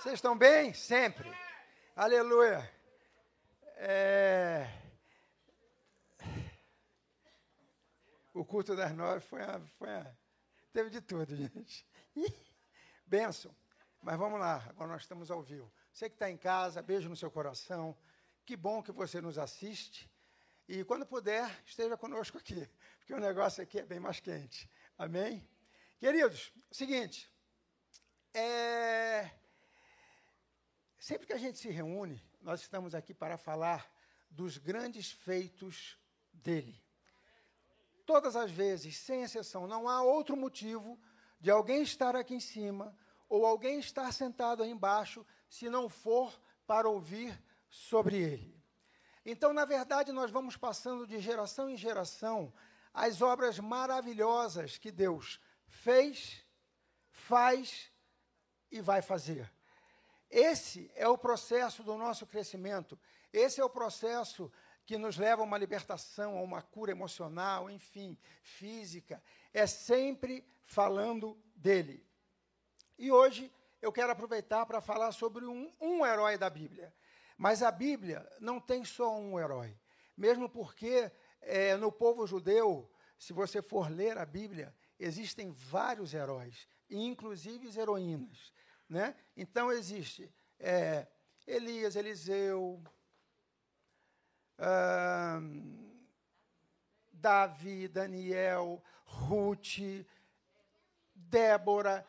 [0.00, 0.72] Vocês estão bem?
[0.72, 1.30] Sempre.
[1.94, 2.66] Aleluia.
[3.76, 4.66] É...
[8.32, 10.10] O culto das nove foi a, foi a...
[10.72, 11.86] Teve de tudo, gente.
[13.04, 13.54] Benção.
[14.00, 15.70] Mas vamos lá, agora nós estamos ao vivo.
[15.92, 17.94] Você que está em casa, beijo no seu coração.
[18.46, 20.10] Que bom que você nos assiste.
[20.66, 22.66] E quando puder, esteja conosco aqui,
[23.00, 24.66] porque o negócio aqui é bem mais quente.
[24.96, 25.46] Amém?
[25.98, 27.30] Queridos, seguinte.
[28.32, 29.39] É...
[31.00, 33.90] Sempre que a gente se reúne, nós estamos aqui para falar
[34.30, 35.98] dos grandes feitos
[36.30, 36.78] dele.
[38.04, 41.00] Todas as vezes, sem exceção, não há outro motivo
[41.40, 42.94] de alguém estar aqui em cima
[43.30, 48.62] ou alguém estar sentado aí embaixo se não for para ouvir sobre ele.
[49.24, 52.52] Então, na verdade, nós vamos passando de geração em geração
[52.92, 56.44] as obras maravilhosas que Deus fez,
[57.10, 57.90] faz
[58.70, 59.50] e vai fazer.
[60.30, 62.98] Esse é o processo do nosso crescimento.
[63.32, 64.50] Esse é o processo
[64.86, 69.22] que nos leva a uma libertação, a uma cura emocional, enfim, física.
[69.52, 72.06] É sempre falando dele.
[72.96, 76.94] E hoje eu quero aproveitar para falar sobre um, um herói da Bíblia.
[77.36, 79.76] Mas a Bíblia não tem só um herói.
[80.16, 86.68] Mesmo porque é, no povo judeu, se você for ler a Bíblia, existem vários heróis,
[86.88, 88.52] inclusive heroínas.
[88.90, 89.14] Né?
[89.36, 91.06] Então existe é,
[91.46, 92.82] Elias, Eliseu,
[97.12, 99.78] Davi, Daniel, Ruth,
[101.14, 102.04] Débora,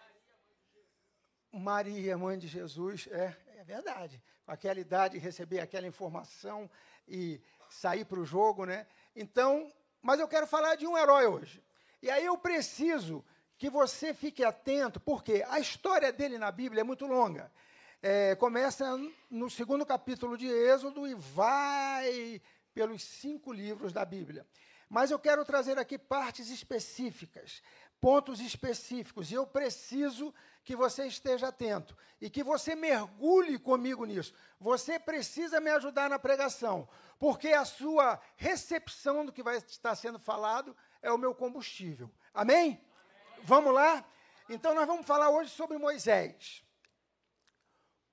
[1.51, 4.21] Maria, mãe de Jesus, é, é verdade.
[4.43, 6.69] Com aquela idade, receber aquela informação
[7.07, 7.39] e
[7.69, 8.87] sair para o jogo, né?
[9.15, 11.63] Então, mas eu quero falar de um herói hoje.
[12.01, 13.23] E aí eu preciso
[13.61, 17.51] que você fique atento, porque a história dele na Bíblia é muito longa.
[18.01, 18.99] É, começa
[19.29, 22.41] no segundo capítulo de Êxodo e vai
[22.73, 24.47] pelos cinco livros da Bíblia.
[24.89, 27.61] Mas eu quero trazer aqui partes específicas,
[27.99, 30.33] pontos específicos, e eu preciso
[30.63, 34.33] que você esteja atento e que você mergulhe comigo nisso.
[34.59, 36.89] Você precisa me ajudar na pregação,
[37.19, 42.09] porque a sua recepção do que vai estar sendo falado é o meu combustível.
[42.33, 42.83] Amém?
[43.43, 44.05] Vamos lá?
[44.47, 46.63] Então, nós vamos falar hoje sobre Moisés.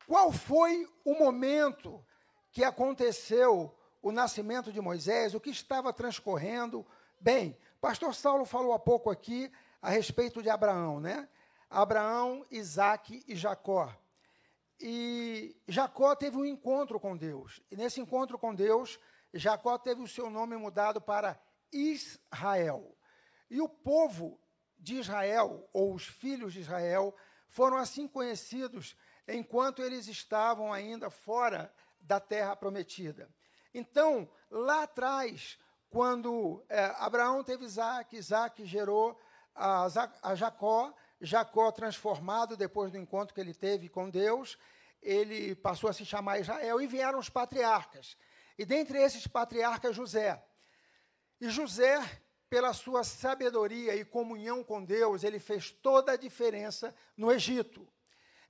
[0.06, 2.04] Qual foi o momento
[2.50, 5.34] que aconteceu o nascimento de Moisés?
[5.34, 6.86] O que estava transcorrendo?
[7.20, 9.52] Bem, pastor Saulo falou há pouco aqui
[9.82, 11.28] a respeito de Abraão, né?
[11.68, 13.94] Abraão, Isaac e Jacó.
[14.80, 17.60] E Jacó teve um encontro com Deus.
[17.70, 18.98] E nesse encontro com Deus,
[19.34, 21.38] Jacó teve o seu nome mudado para
[21.70, 22.96] Israel.
[23.50, 24.40] E o povo
[24.78, 27.14] de Israel, ou os filhos de Israel,
[27.48, 28.96] foram assim conhecidos
[29.26, 33.28] enquanto eles estavam ainda fora da terra prometida.
[33.74, 35.58] Então, lá atrás,
[35.90, 39.18] quando é, Abraão teve Isaac, Isaac gerou
[39.54, 39.88] a,
[40.22, 44.58] a Jacó, Jacó transformado depois do encontro que ele teve com Deus,
[45.02, 48.16] ele passou a se chamar Israel e vieram os patriarcas.
[48.56, 50.42] E dentre esses patriarcas, José.
[51.40, 52.00] E José
[52.48, 57.86] pela sua sabedoria e comunhão com Deus, ele fez toda a diferença no Egito.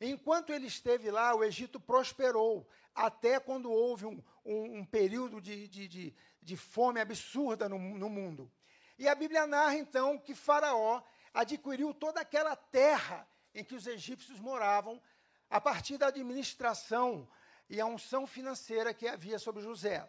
[0.01, 5.67] Enquanto ele esteve lá, o Egito prosperou, até quando houve um, um, um período de,
[5.67, 8.51] de, de, de, fome absurda no, no mundo.
[8.97, 11.03] E a Bíblia narra, então, que Faraó
[11.35, 15.03] adquiriu toda aquela terra em que os egípcios moravam,
[15.51, 17.29] a partir da administração
[17.69, 20.09] e a unção financeira que havia sobre José.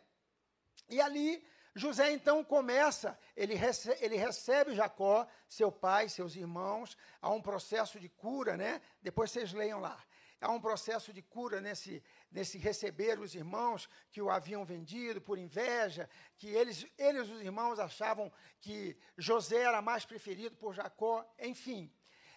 [0.87, 1.43] E ali
[1.75, 7.99] José então começa, ele recebe, ele recebe Jacó, seu pai, seus irmãos, há um processo
[7.99, 8.81] de cura, né?
[9.01, 9.97] Depois vocês leiam lá.
[10.41, 12.01] Há um processo de cura nesse,
[12.31, 17.77] nesse receber os irmãos que o haviam vendido por inveja, que eles, eles, os irmãos,
[17.77, 18.31] achavam
[18.61, 21.91] que José era mais preferido por Jacó, enfim.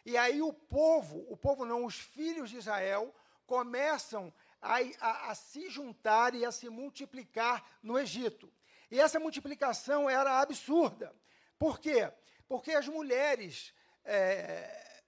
[0.04, 3.14] E aí o povo, o povo não, os filhos de Israel,
[3.46, 8.52] começam a, a, a se juntar e a se multiplicar no Egito.
[8.92, 11.16] E essa multiplicação era absurda.
[11.58, 12.12] Por quê?
[12.46, 13.72] Porque as mulheres
[14.04, 15.02] é,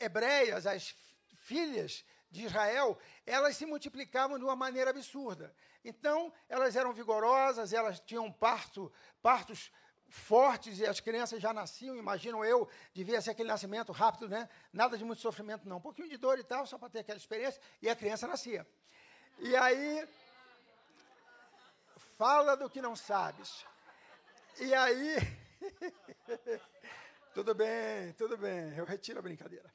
[0.00, 0.96] hebreias, as
[1.36, 5.54] filhas de Israel, elas se multiplicavam de uma maneira absurda.
[5.84, 8.92] Então, elas eram vigorosas, elas tinham parto,
[9.22, 9.70] partos
[10.08, 14.48] fortes e as crianças já nasciam, imagino eu, devia ser aquele nascimento rápido, né?
[14.72, 15.76] Nada de muito sofrimento, não.
[15.76, 18.66] Um pouquinho de dor e tal, só para ter aquela experiência, e a criança nascia.
[19.38, 20.08] E aí,
[22.20, 23.64] fala do que não sabes.
[24.58, 25.16] E aí,
[27.32, 29.72] tudo bem, tudo bem, eu retiro a brincadeira.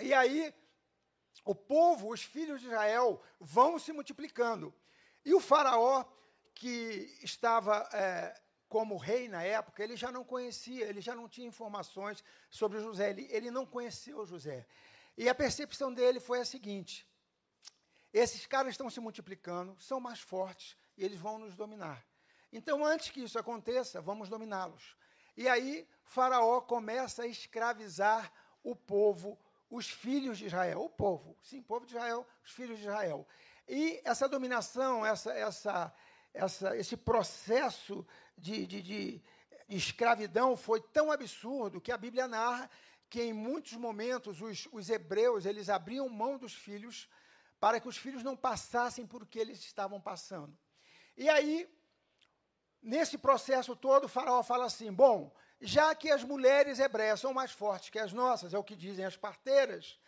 [0.00, 0.54] E aí,
[1.44, 4.74] o povo, os filhos de Israel, vão se multiplicando.
[5.22, 6.06] E o faraó,
[6.54, 8.34] que estava é,
[8.70, 13.10] como rei na época, ele já não conhecia, ele já não tinha informações sobre José,
[13.10, 14.66] ele, ele não conheceu José.
[15.14, 17.06] E a percepção dele foi a seguinte:
[18.18, 22.04] esses caras estão se multiplicando, são mais fortes e eles vão nos dominar.
[22.52, 24.96] Então, antes que isso aconteça, vamos dominá-los.
[25.36, 28.32] E aí, Faraó começa a escravizar
[28.62, 29.38] o povo
[29.70, 33.26] os filhos de Israel, o povo, sim, o povo de Israel, os filhos de Israel.
[33.68, 35.94] E essa dominação, essa, essa,
[36.32, 38.06] essa, esse processo
[38.38, 39.22] de, de, de,
[39.68, 42.70] escravidão foi tão absurdo que a Bíblia narra
[43.10, 47.08] que em muitos momentos os, os hebreus eles abriam mão dos filhos
[47.58, 50.56] para que os filhos não passassem por que eles estavam passando.
[51.16, 51.68] E aí,
[52.82, 57.50] nesse processo todo, o faraó fala assim: bom, já que as mulheres hebreias são mais
[57.50, 59.98] fortes que as nossas, é o que dizem as parteiras,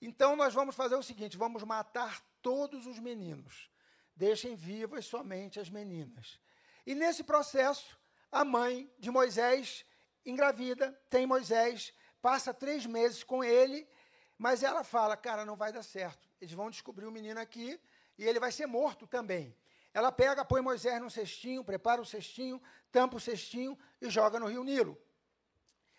[0.00, 3.70] então nós vamos fazer o seguinte: vamos matar todos os meninos,
[4.14, 6.40] deixem vivas somente as meninas.
[6.84, 7.98] E nesse processo,
[8.30, 9.84] a mãe de Moisés
[10.24, 13.88] engravida, tem Moisés, passa três meses com ele,
[14.36, 16.25] mas ela fala: cara, não vai dar certo.
[16.40, 17.80] Eles vão descobrir o menino aqui
[18.18, 19.56] e ele vai ser morto também.
[19.92, 22.62] Ela pega, põe Moisés num cestinho, prepara o cestinho,
[22.92, 25.00] tampa o cestinho e joga no rio Nilo.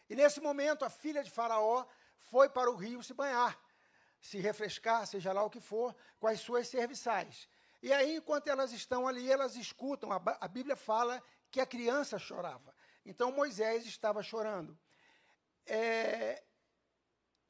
[0.10, 1.86] E nesse momento, a filha de Faraó
[2.30, 3.60] foi para o rio se banhar,
[4.22, 7.50] se refrescar, seja lá o que for, com as suas serviçais.
[7.82, 12.74] E aí, enquanto elas estão ali, elas escutam, a, Bíblia fala que a criança chorava.
[13.06, 14.78] Então, Moisés estava chorando.
[15.66, 16.44] É,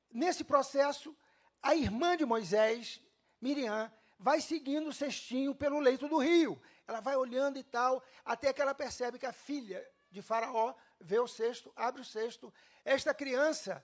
[0.10, 1.16] nesse processo,
[1.62, 3.02] a irmã de Moisés,
[3.42, 6.62] Miriam, vai seguindo o cestinho pelo leito do rio.
[6.88, 11.20] Ela vai olhando e tal, até que ela percebe que a filha de Faraó vê
[11.20, 12.54] o cesto, abre o cesto.
[12.86, 13.84] Esta criança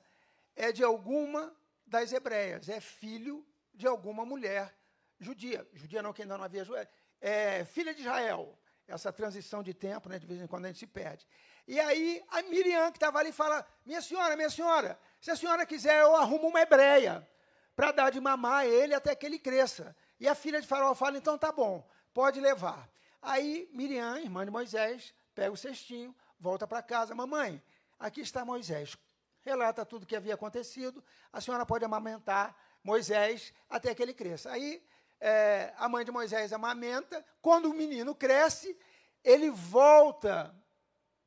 [0.56, 1.56] é de alguma
[1.86, 4.74] das hebreias, é filho de alguma mulher
[5.20, 5.68] judia.
[5.74, 6.66] Judia não, que ainda não havia
[7.20, 8.58] é filha de Israel.
[8.86, 11.26] Essa transição de tempo, né, de vez em quando a gente se perde.
[11.66, 15.66] E aí a Miriam, que estava ali, fala: Minha senhora, minha senhora, se a senhora
[15.66, 17.26] quiser, eu arrumo uma hebreia
[17.76, 19.96] para dar de mamar a ele até que ele cresça.
[20.20, 22.90] E a filha de Faraó fala: então tá bom, pode levar.
[23.22, 27.16] Aí Miriam, irmã de Moisés, pega o cestinho, volta para casa.
[27.16, 27.62] Mamãe,
[28.00, 28.98] aqui está Moisés.
[29.42, 31.04] Relata tudo o que havia acontecido.
[31.32, 34.52] A senhora pode amamentar Moisés até que ele cresça.
[34.52, 34.82] Aí
[35.20, 37.26] é, a mãe de Moisés amamenta.
[37.42, 38.78] Quando o menino cresce,
[39.24, 40.54] ele volta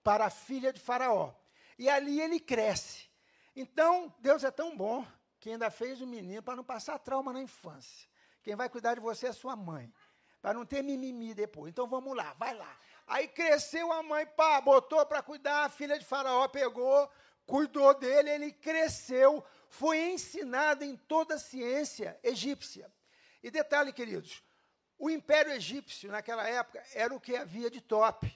[0.03, 1.35] para a filha de Faraó.
[1.79, 3.07] E ali ele cresce.
[3.55, 5.07] Então, Deus é tão bom
[5.47, 8.09] que ainda fez o menino para não passar trauma na infância.
[8.43, 9.95] Quem vai cuidar de você é sua mãe.
[10.43, 11.71] Para não ter mimimi depois.
[11.71, 12.77] Então vamos lá, vai lá.
[13.07, 17.09] Aí cresceu a mãe, pá, botou para cuidar, a filha de Faraó pegou,
[17.47, 22.93] cuidou dele, ele cresceu, foi ensinado em toda a ciência egípcia.
[23.41, 24.43] E detalhe, queridos,
[24.99, 28.29] o Império Egípcio, naquela época, era o que havia de top.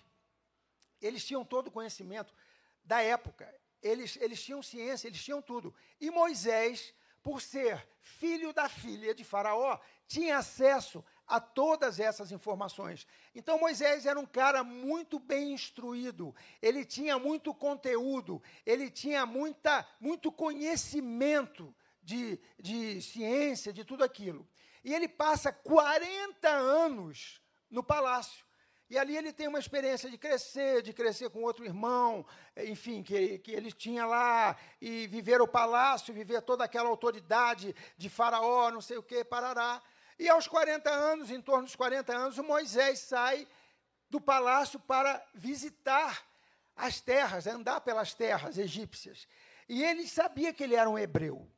[1.02, 2.32] Eles tinham todo o conhecimento
[2.84, 3.52] da época.
[3.82, 5.74] Eles, eles tinham ciência, eles tinham tudo.
[6.00, 13.06] E Moisés, por ser filho da filha de Faraó, tinha acesso a todas essas informações.
[13.34, 19.86] Então Moisés era um cara muito bem instruído, ele tinha muito conteúdo, ele tinha muita,
[20.00, 24.48] muito conhecimento de, de ciência, de tudo aquilo.
[24.82, 28.44] E ele passa 40 anos no palácio.
[28.90, 33.38] E ali ele tem uma experiência de crescer, de crescer com outro irmão, enfim, que,
[33.38, 38.80] que ele tinha lá, e viver o palácio, viver toda aquela autoridade de Faraó, não
[38.80, 39.80] sei o que, parará.
[40.18, 43.46] E aos 40 anos, em torno dos 40 anos, o Moisés sai
[44.10, 46.26] do palácio para visitar
[46.74, 49.28] as terras, andar pelas terras egípcias.
[49.68, 51.48] E ele sabia que ele era um hebreu.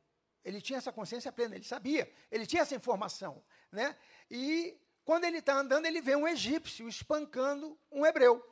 [0.45, 3.43] Ele tinha essa consciência plena, ele sabia, ele tinha essa informação.
[3.71, 3.95] Né?
[4.29, 8.43] E quando ele está andando, ele vê um egípcio espancando um hebreu.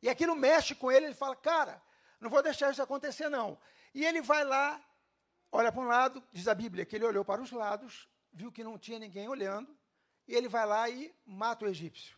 [0.00, 1.82] E aquilo mexe com ele, ele fala: Cara,
[2.20, 3.58] não vou deixar isso acontecer, não.
[3.94, 4.80] E ele vai lá,
[5.52, 8.64] olha para um lado, diz a Bíblia que ele olhou para os lados, viu que
[8.64, 9.76] não tinha ninguém olhando,
[10.26, 12.16] e ele vai lá e mata o egípcio.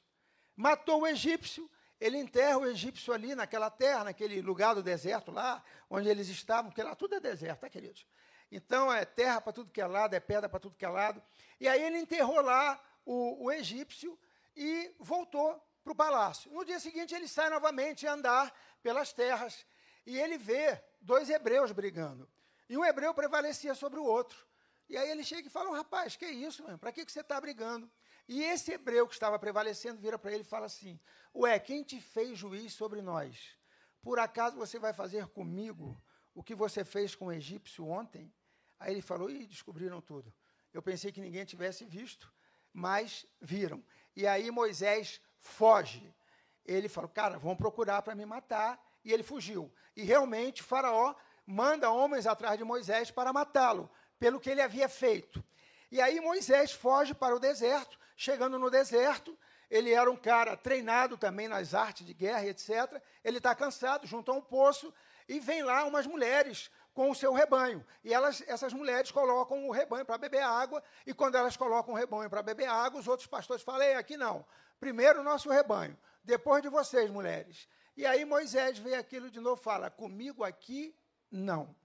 [0.54, 5.62] Matou o egípcio, ele enterra o egípcio ali naquela terra, naquele lugar do deserto lá,
[5.90, 8.06] onde eles estavam, porque lá tudo é deserto, tá, queridos?
[8.50, 11.22] Então é terra para tudo que é lado, é pedra para tudo que é lado.
[11.60, 14.18] E aí ele enterrou lá o, o egípcio
[14.54, 16.50] e voltou para o palácio.
[16.52, 19.64] No dia seguinte ele sai novamente a andar pelas terras
[20.04, 22.28] e ele vê dois hebreus brigando.
[22.68, 24.44] E um hebreu prevalecia sobre o outro.
[24.88, 27.90] E aí ele chega e fala: rapaz, que isso, para que, que você está brigando?
[28.28, 30.98] E esse hebreu que estava prevalecendo vira para ele e fala assim:
[31.34, 33.56] Ué, quem te fez juiz sobre nós?
[34.02, 36.00] Por acaso você vai fazer comigo
[36.34, 38.32] o que você fez com o egípcio ontem?
[38.78, 40.32] Aí ele falou: Ih, descobriram tudo.
[40.72, 42.32] Eu pensei que ninguém tivesse visto,
[42.76, 43.82] mas viram.
[44.14, 46.14] E aí Moisés foge.
[46.62, 48.78] Ele falou: Cara, vão procurar para me matar.
[49.02, 49.72] E ele fugiu.
[49.96, 51.14] E realmente Faraó
[51.46, 55.42] manda homens atrás de Moisés para matá-lo, pelo que ele havia feito.
[55.90, 57.98] E aí Moisés foge para o deserto.
[58.14, 59.38] Chegando no deserto,
[59.70, 63.00] ele era um cara treinado também nas artes de guerra, etc.
[63.24, 64.92] Ele está cansado, junto a um poço,
[65.26, 67.84] e vem lá umas mulheres com o seu rebanho.
[68.02, 71.96] E elas, essas mulheres colocam o rebanho para beber água, e quando elas colocam o
[71.96, 74.44] rebanho para beber água, os outros pastores falam: Ei, aqui não.
[74.80, 77.68] Primeiro o nosso rebanho, depois de vocês, mulheres.
[77.94, 80.96] E aí Moisés vê aquilo de novo fala: Comigo aqui,
[81.30, 81.76] não.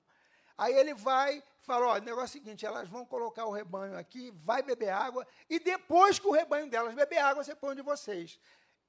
[0.58, 3.98] Aí ele vai, fala: Ó, o negócio é o seguinte, elas vão colocar o rebanho
[3.98, 7.82] aqui, vai beber água, e depois que o rebanho delas beber água, você põe de
[7.82, 8.39] vocês.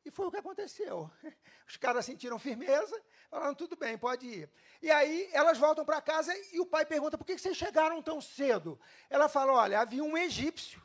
[0.04, 1.11] E foi o que aconteceu.
[1.66, 4.50] Os caras sentiram firmeza, falaram, tudo bem, pode ir.
[4.80, 8.21] E aí elas voltam para casa e o pai pergunta, por que vocês chegaram tão
[8.21, 8.78] cedo?
[9.09, 10.82] Ela fala, olha, havia um egípcio.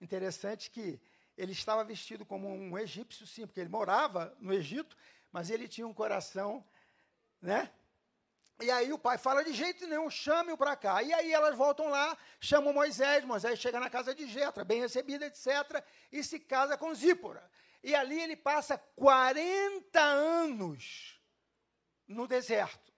[0.00, 1.00] Interessante que
[1.36, 4.96] ele estava vestido como um egípcio, sim, porque ele morava no Egito,
[5.32, 6.64] mas ele tinha um coração,
[7.40, 7.70] né?
[8.60, 11.02] E aí o pai fala, de jeito nenhum, chame-o para cá.
[11.02, 15.24] E aí elas voltam lá, chamam Moisés, Moisés chega na casa de Jetra, bem recebida,
[15.26, 15.82] etc.,
[16.12, 17.50] e se casa com Zípora.
[17.82, 21.20] E ali ele passa 40 anos
[22.06, 22.92] no deserto,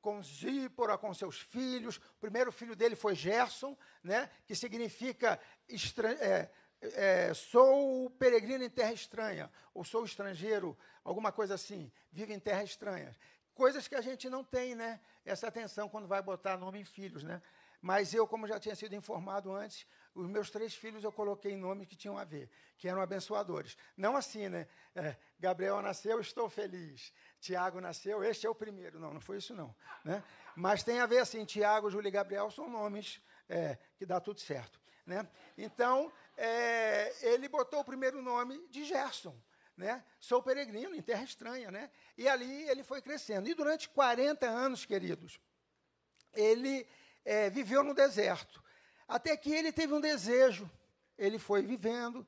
[0.00, 1.96] com Zípora, com seus filhos.
[1.96, 5.38] O primeiro filho dele foi Gerson, né, que significa
[6.20, 12.40] é, é, sou peregrino em terra estranha, ou sou estrangeiro, alguma coisa assim, vive em
[12.40, 13.14] terra estranha.
[13.54, 14.98] Coisas que a gente não tem, né?
[15.24, 17.42] Essa atenção quando vai botar nome em filhos, né?
[17.82, 19.84] Mas eu, como já tinha sido informado antes,
[20.14, 22.48] os meus três filhos eu coloquei nomes que tinham a ver,
[22.78, 23.76] que eram abençoadores.
[23.96, 24.68] Não assim, né?
[24.94, 27.12] É, Gabriel nasceu, estou feliz.
[27.40, 29.00] Tiago nasceu, este é o primeiro.
[29.00, 29.74] Não, não foi isso não.
[30.04, 30.22] Né?
[30.54, 34.38] Mas tem a ver assim, Tiago, Júlio e Gabriel são nomes é, que dá tudo
[34.38, 34.80] certo.
[35.04, 35.28] Né?
[35.58, 39.36] Então, é, ele botou o primeiro nome de Gerson
[39.76, 40.04] né?
[40.20, 41.90] Sou peregrino em terra estranha, né?
[42.16, 43.48] E ali ele foi crescendo.
[43.48, 45.40] E durante 40 anos, queridos,
[46.32, 46.86] ele
[47.24, 48.62] é, viveu no deserto.
[49.06, 50.70] Até que ele teve um desejo.
[51.18, 52.26] Ele foi vivendo.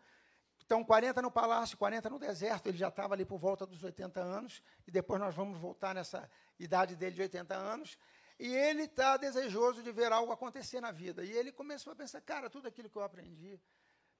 [0.64, 2.68] Então, 40 no palácio, 40 no deserto.
[2.68, 4.62] Ele já estava ali por volta dos 80 anos.
[4.86, 7.98] E depois nós vamos voltar nessa idade dele de 80 anos.
[8.38, 11.24] E ele está desejoso de ver algo acontecer na vida.
[11.24, 13.60] E ele começou a pensar: cara, tudo aquilo que eu aprendi,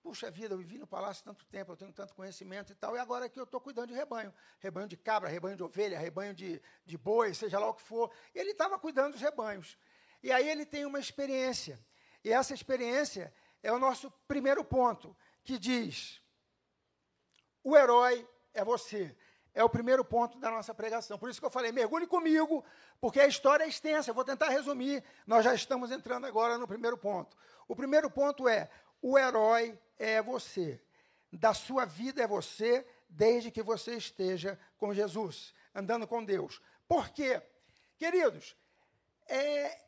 [0.04, 2.98] Puxa vida, eu vivi no palácio tanto tempo, eu tenho tanto conhecimento e tal, e
[2.98, 4.34] agora aqui eu estou cuidando de rebanho.
[4.58, 8.12] Rebanho de cabra, rebanho de ovelha, rebanho de, de boi, seja lá o que for.
[8.34, 9.78] E ele estava cuidando dos rebanhos.
[10.24, 11.78] E aí ele tem uma experiência.
[12.24, 13.30] E essa experiência
[13.62, 15.14] é o nosso primeiro ponto,
[15.44, 16.18] que diz:
[17.62, 19.14] o herói é você.
[19.52, 21.18] É o primeiro ponto da nossa pregação.
[21.18, 22.64] Por isso que eu falei, mergulhe comigo,
[23.02, 24.10] porque a história é extensa.
[24.10, 25.04] Eu vou tentar resumir.
[25.26, 27.36] Nós já estamos entrando agora no primeiro ponto.
[27.68, 28.70] O primeiro ponto é:
[29.02, 30.82] o herói é você.
[31.30, 36.62] Da sua vida é você, desde que você esteja com Jesus, andando com Deus.
[36.88, 37.42] Por quê?
[37.98, 38.56] Queridos,
[39.28, 39.83] é,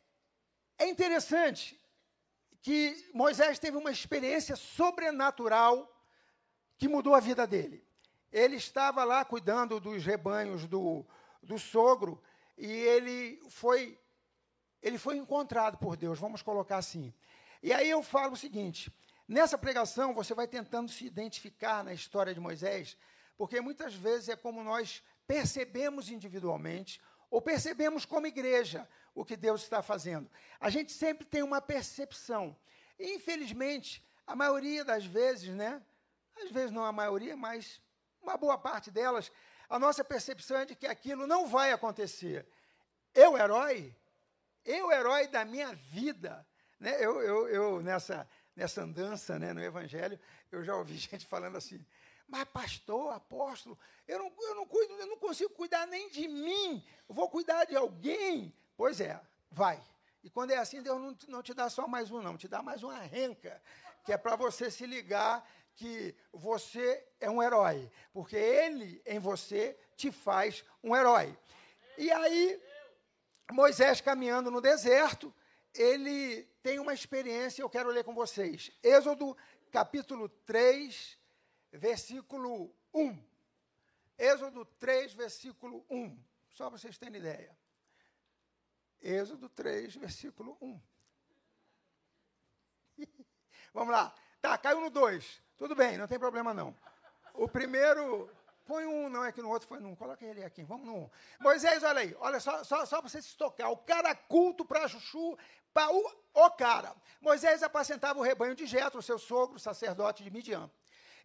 [0.77, 1.79] é interessante
[2.61, 5.91] que Moisés teve uma experiência sobrenatural
[6.77, 7.85] que mudou a vida dele.
[8.31, 11.05] Ele estava lá cuidando dos rebanhos do,
[11.41, 12.21] do sogro
[12.57, 13.99] e ele foi
[14.81, 17.13] ele foi encontrado por Deus, vamos colocar assim.
[17.63, 18.91] E aí eu falo o seguinte:
[19.27, 22.95] Nessa pregação, você vai tentando se identificar na história de Moisés,
[23.35, 29.63] porque muitas vezes é como nós percebemos individualmente ou percebemos como igreja o que Deus
[29.63, 30.29] está fazendo.
[30.59, 32.55] A gente sempre tem uma percepção.
[32.99, 35.81] E, infelizmente, a maioria das vezes, né?
[36.41, 37.81] Às vezes não a maioria, mas
[38.21, 39.31] uma boa parte delas,
[39.69, 42.47] a nossa percepção é de que aquilo não vai acontecer.
[43.13, 43.95] Eu, herói,
[44.63, 46.45] eu, herói da minha vida.
[46.79, 46.95] Né?
[47.03, 50.19] Eu, eu, eu, nessa nessa andança né, no Evangelho,
[50.51, 51.85] eu já ouvi gente falando assim,
[52.27, 56.83] mas pastor, apóstolo, eu não, eu não cuido, eu não consigo cuidar nem de mim,
[57.07, 58.53] vou cuidar de alguém.
[58.75, 59.19] Pois é,
[59.51, 59.81] vai.
[60.23, 62.61] E quando é assim, Deus não, não te dá só mais um, não, te dá
[62.61, 63.61] mais uma renca,
[64.03, 69.77] que é para você se ligar que você é um herói, porque Ele em você
[69.95, 71.37] te faz um herói.
[71.97, 72.61] E aí,
[73.51, 75.33] Moisés caminhando no deserto,
[75.73, 78.71] ele tem uma experiência, eu quero ler com vocês.
[78.83, 79.37] Êxodo,
[79.71, 81.16] capítulo 3,
[81.71, 83.17] versículo 1.
[84.17, 86.17] Êxodo 3, versículo 1.
[86.49, 87.55] Só para vocês terem ideia.
[89.01, 90.81] Êxodo 3, versículo 1.
[93.73, 94.13] Vamos lá.
[94.41, 95.41] Tá, caiu no 2.
[95.57, 96.75] Tudo bem, não tem problema não.
[97.33, 98.29] O primeiro,
[98.65, 99.95] põe um, não é que no outro foi num.
[99.95, 101.09] Coloca ele aqui, vamos no um.
[101.39, 103.69] Moisés, olha aí, olha só, só, só para você se tocar.
[103.69, 105.37] O cara culto para Chuchu,
[105.73, 106.95] para o, o cara.
[107.21, 110.69] Moisés apacentava o rebanho de Jetro, seu sogro, sacerdote de Midian.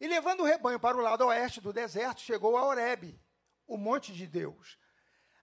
[0.03, 3.23] E levando o rebanho para o lado oeste do deserto, chegou a Horebe,
[3.69, 4.77] o monte de Deus.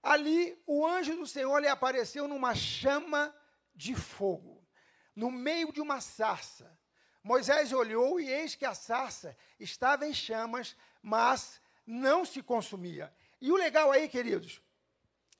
[0.03, 3.33] Ali, o anjo do Senhor lhe apareceu numa chama
[3.73, 4.61] de fogo,
[5.15, 6.77] no meio de uma sarça.
[7.23, 13.13] Moisés olhou e eis que a sarça estava em chamas, mas não se consumia.
[13.39, 14.61] E o legal aí, queridos,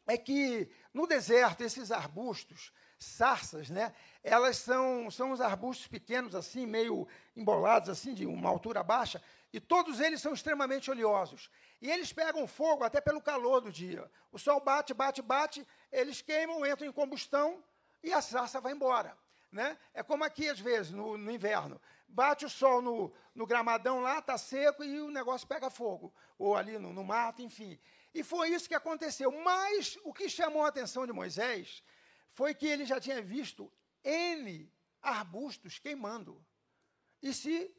[0.08, 3.94] é que no deserto, esses arbustos, sarças, né?
[4.22, 9.60] Elas são, são uns arbustos pequenos, assim, meio embolados, assim, de uma altura baixa, e
[9.60, 11.50] todos eles são extremamente oleosos.
[11.82, 14.10] E eles pegam fogo até pelo calor do dia.
[14.32, 17.64] O sol bate, bate, bate, eles queimam, entram em combustão
[18.04, 19.18] e a sarça vai embora.
[19.52, 19.78] Né?
[19.94, 21.82] É como aqui, às vezes, no, no inverno.
[22.08, 26.14] Bate o sol no, no gramadão lá, está seco e o negócio pega fogo.
[26.38, 27.80] Ou ali no, no mato, enfim.
[28.14, 29.32] E foi isso que aconteceu.
[29.32, 31.84] Mas o que chamou a atenção de Moisés
[32.40, 33.70] foi que ele já tinha visto
[34.02, 36.42] N arbustos queimando
[37.22, 37.70] e se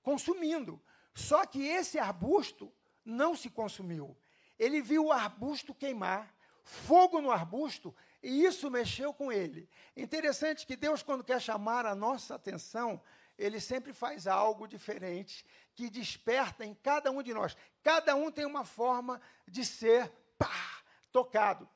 [0.00, 0.82] consumindo.
[1.14, 2.72] Só que esse arbusto
[3.04, 4.16] não se consumiu.
[4.58, 9.68] Ele viu o arbusto queimar, fogo no arbusto, e isso mexeu com ele.
[9.94, 13.02] Interessante que Deus, quando quer chamar a nossa atenção,
[13.36, 17.54] ele sempre faz algo diferente, que desperta em cada um de nós.
[17.82, 21.68] Cada um tem uma forma de ser pá, tocado.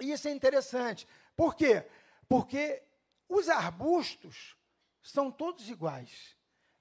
[0.00, 1.06] E isso é interessante.
[1.36, 1.86] Por quê?
[2.28, 2.82] Porque
[3.28, 4.56] os arbustos
[5.02, 6.36] são todos iguais.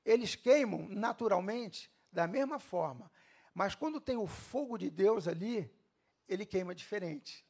[0.05, 3.11] Eles queimam naturalmente da mesma forma.
[3.53, 5.71] Mas quando tem o fogo de Deus ali,
[6.27, 7.45] ele queima diferente.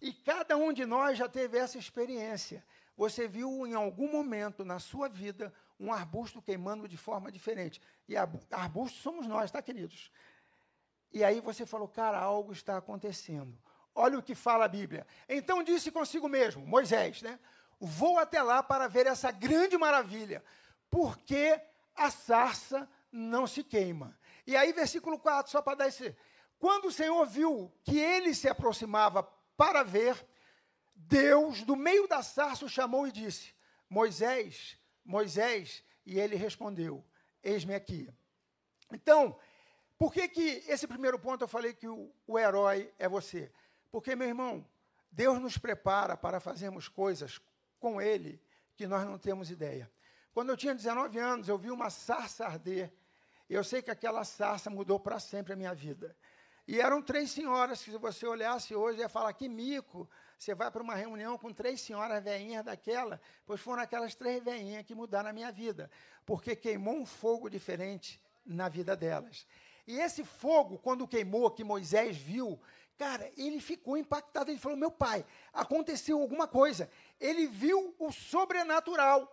[0.00, 2.64] E cada um de nós já teve essa experiência.
[2.96, 7.80] Você viu em algum momento na sua vida um arbusto queimando de forma diferente.
[8.08, 10.12] E arbustos somos nós, tá, queridos?
[11.12, 13.56] E aí você falou, cara, algo está acontecendo.
[13.94, 15.06] Olha o que fala a Bíblia.
[15.28, 17.38] Então disse consigo mesmo, Moisés, né?
[17.78, 20.42] Vou até lá para ver essa grande maravilha,
[20.90, 21.60] porque
[21.94, 24.18] a sarça não se queima.
[24.46, 26.16] E aí, versículo 4, só para dar esse.
[26.58, 29.22] Quando o Senhor viu que ele se aproximava
[29.56, 30.26] para ver,
[30.94, 33.54] Deus, do meio da sarça, o chamou e disse:
[33.88, 37.04] Moisés, Moisés, e ele respondeu:
[37.42, 38.08] Eis-me aqui.
[38.92, 39.38] Então,
[39.98, 43.52] por que, que esse primeiro ponto eu falei que o, o herói é você?
[43.94, 44.66] Porque, meu irmão,
[45.08, 47.40] Deus nos prepara para fazermos coisas
[47.78, 48.42] com Ele
[48.74, 49.88] que nós não temos ideia.
[50.32, 52.92] Quando eu tinha 19 anos, eu vi uma sarça arder.
[53.48, 56.16] Eu sei que aquela sarça mudou para sempre a minha vida.
[56.66, 60.72] E eram três senhoras que, se você olhasse hoje, ia falar: que mico, você vai
[60.72, 63.20] para uma reunião com três senhoras veinhas daquela.
[63.46, 65.88] Pois foram aquelas três veinhas que mudaram a minha vida,
[66.26, 69.46] porque queimou um fogo diferente na vida delas.
[69.86, 72.58] E esse fogo, quando queimou, que Moisés viu,
[72.96, 74.50] Cara, ele ficou impactado.
[74.50, 76.90] Ele falou: Meu pai, aconteceu alguma coisa.
[77.20, 79.30] Ele viu o sobrenatural.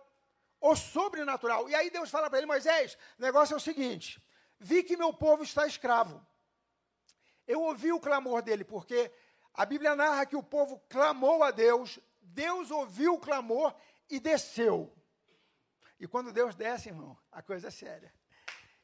[0.60, 1.68] O sobrenatural.
[1.68, 4.22] E aí Deus fala para ele: Moisés, o negócio é o seguinte:
[4.58, 6.24] vi que meu povo está escravo.
[7.46, 9.12] Eu ouvi o clamor dele, porque
[9.54, 13.74] a Bíblia narra que o povo clamou a Deus, Deus ouviu o clamor
[14.08, 14.92] e desceu.
[15.98, 18.12] E quando Deus desce, irmão, a coisa é séria.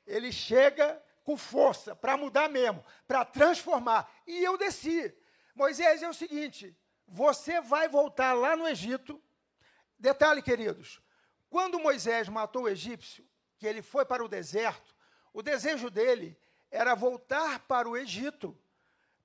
[0.06, 4.10] Ele chega com força, para mudar mesmo, para transformar.
[4.26, 5.14] E eu desci.
[5.54, 6.74] Moisés é o seguinte:
[7.06, 9.22] você vai voltar lá no Egito.
[9.98, 11.02] Detalhe, queridos:
[11.50, 14.96] quando Moisés matou o egípcio, que ele foi para o deserto,
[15.30, 16.34] o desejo dele
[16.70, 18.58] era voltar para o Egito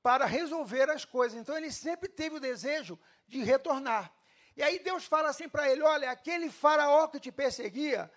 [0.02, 1.40] para resolver as coisas.
[1.40, 4.14] Então ele sempre teve o desejo de retornar.
[4.58, 8.12] E aí Deus fala assim para ele: olha, aquele faraó que te perseguia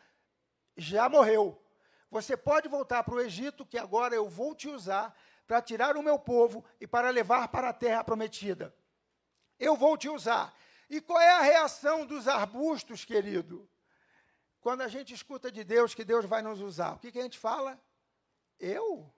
[0.77, 1.63] já morreu.
[2.11, 5.17] Você pode voltar para o Egito, que agora eu vou te usar
[5.47, 8.75] para tirar o meu povo e para levar para a terra prometida.
[9.59, 10.55] Eu vou te usar.
[10.89, 13.69] E qual é a reação dos arbustos, querido?
[14.61, 17.23] Quando a gente escuta de Deus que Deus vai nos usar, o que, que a
[17.23, 17.81] gente fala?
[18.59, 19.13] Eu?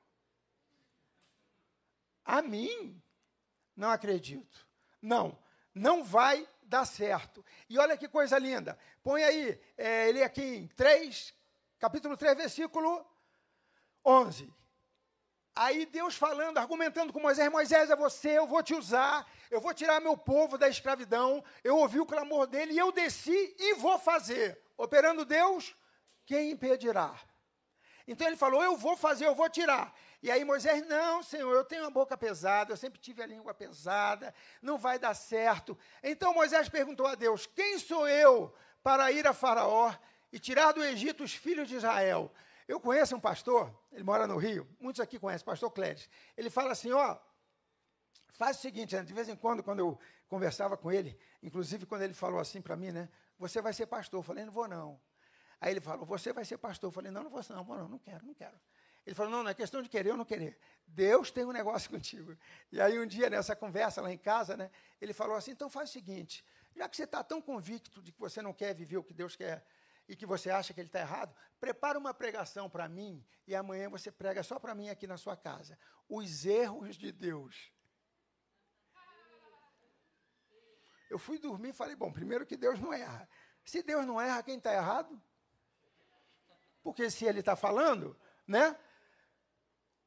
[2.25, 3.03] A mim?
[3.77, 4.67] Não acredito.
[5.01, 5.39] Não,
[5.75, 7.45] não vai dar certo.
[7.69, 8.79] E olha que coisa linda.
[9.03, 11.35] Põe aí, é, ele aqui em 3,
[11.79, 13.07] capítulo 3, versículo
[14.05, 14.53] 11.
[15.55, 19.75] Aí Deus falando, argumentando com Moisés: Moisés, é você, eu vou te usar, eu vou
[19.75, 21.43] tirar meu povo da escravidão.
[21.65, 24.61] Eu ouvi o clamor dele e eu desci e vou fazer.
[24.77, 25.75] Operando Deus,
[26.25, 27.13] quem impedirá?
[28.07, 29.93] Então ele falou: Eu vou fazer, eu vou tirar.
[30.23, 33.53] E aí Moisés: Não, Senhor, eu tenho a boca pesada, eu sempre tive a língua
[33.53, 35.77] pesada, não vai dar certo.
[36.03, 39.93] Então Moisés perguntou a Deus: Quem sou eu para ir a Faraó
[40.33, 42.33] e tirar do Egito os filhos de Israel?
[42.67, 46.09] Eu conheço um pastor, ele mora no Rio, muitos aqui conhecem, pastor Cléris.
[46.37, 47.17] Ele fala assim: ó,
[48.33, 52.03] faz o seguinte, né, de vez em quando, quando eu conversava com ele, inclusive quando
[52.03, 53.09] ele falou assim para mim, né?
[53.39, 54.19] Você vai ser pastor.
[54.19, 55.01] Eu falei, não vou não.
[55.61, 56.89] Aí ele falou, você vai ser pastor.
[56.89, 58.59] Eu falei, não, não vou não, não, não quero, não quero.
[59.07, 60.59] Ele falou, não, não é questão de querer ou não querer.
[60.87, 62.37] Deus tem um negócio contigo.
[62.71, 65.89] E aí um dia, nessa conversa lá em casa, né, ele falou assim, então faz
[65.89, 66.45] o seguinte,
[66.77, 69.35] já que você está tão convicto de que você não quer viver o que Deus
[69.35, 69.65] quer
[70.09, 73.91] e que você acha que ele está errado, prepara uma pregação para mim e amanhã
[73.91, 75.79] você prega só para mim aqui na sua casa.
[76.09, 77.71] Os erros de Deus.
[81.11, 83.29] Eu fui dormir e falei, bom, primeiro que Deus não erra.
[83.65, 85.21] Se Deus não erra, quem está errado?
[86.83, 88.77] Porque se ele está falando, né?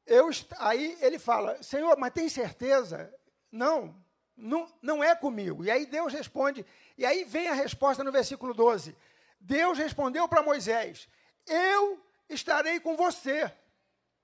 [0.04, 3.12] Eu, aí ele fala, Senhor, mas tem certeza?
[3.52, 4.04] Não,
[4.36, 5.64] não, não é comigo.
[5.64, 6.66] E aí Deus responde,
[6.98, 8.96] e aí vem a resposta no versículo 12.
[9.42, 11.08] Deus respondeu para Moisés:
[11.46, 13.52] Eu estarei com você.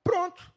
[0.02, 0.54] Pronto.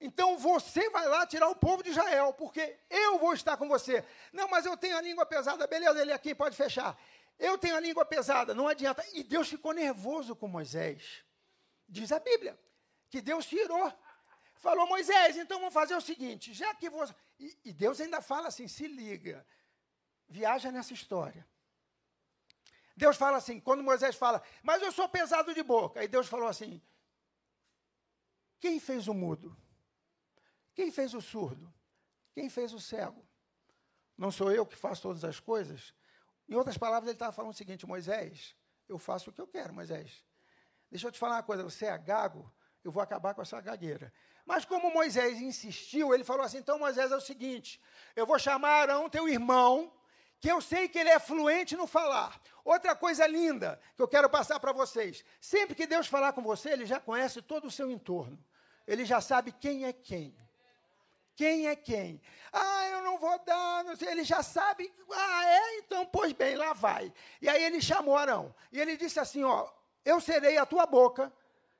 [0.00, 4.04] Então você vai lá tirar o povo de Israel, porque eu vou estar com você.
[4.32, 5.66] Não, mas eu tenho a língua pesada.
[5.66, 6.98] Beleza, ele aqui pode fechar.
[7.38, 9.04] Eu tenho a língua pesada, não adianta.
[9.12, 11.24] E Deus ficou nervoso com Moisés.
[11.88, 12.58] Diz a Bíblia
[13.08, 13.92] que Deus tirou.
[14.56, 17.14] Falou, Moisés, então vamos fazer o seguinte: já que você.
[17.38, 19.46] E, e Deus ainda fala assim: se liga,
[20.28, 21.46] viaja nessa história.
[23.00, 26.00] Deus fala assim, quando Moisés fala, mas eu sou pesado de boca.
[26.00, 26.80] Aí Deus falou assim:
[28.60, 29.56] quem fez o mudo?
[30.74, 31.72] Quem fez o surdo?
[32.34, 33.26] Quem fez o cego?
[34.18, 35.94] Não sou eu que faço todas as coisas?
[36.46, 38.54] Em outras palavras, ele estava falando o seguinte: Moisés,
[38.86, 40.22] eu faço o que eu quero, Moisés.
[40.90, 42.52] Deixa eu te falar uma coisa: você é gago,
[42.84, 44.12] eu vou acabar com essa gagueira.
[44.44, 47.80] Mas como Moisés insistiu, ele falou assim: então, Moisés, é o seguinte:
[48.14, 49.90] eu vou chamar Arão, teu irmão,
[50.40, 52.40] que eu sei que ele é fluente no falar.
[52.64, 56.70] Outra coisa linda que eu quero passar para vocês: sempre que Deus falar com você,
[56.70, 58.42] ele já conhece todo o seu entorno.
[58.86, 60.34] Ele já sabe quem é quem.
[61.36, 62.20] Quem é quem?
[62.52, 64.08] Ah, eu não vou dar, não sei.
[64.08, 64.92] Ele já sabe.
[65.12, 65.78] Ah, é?
[65.78, 67.12] Então, pois bem, lá vai.
[67.40, 68.54] E aí ele chamou Arão.
[68.72, 69.70] E ele disse assim: Ó,
[70.04, 71.32] eu serei a tua boca,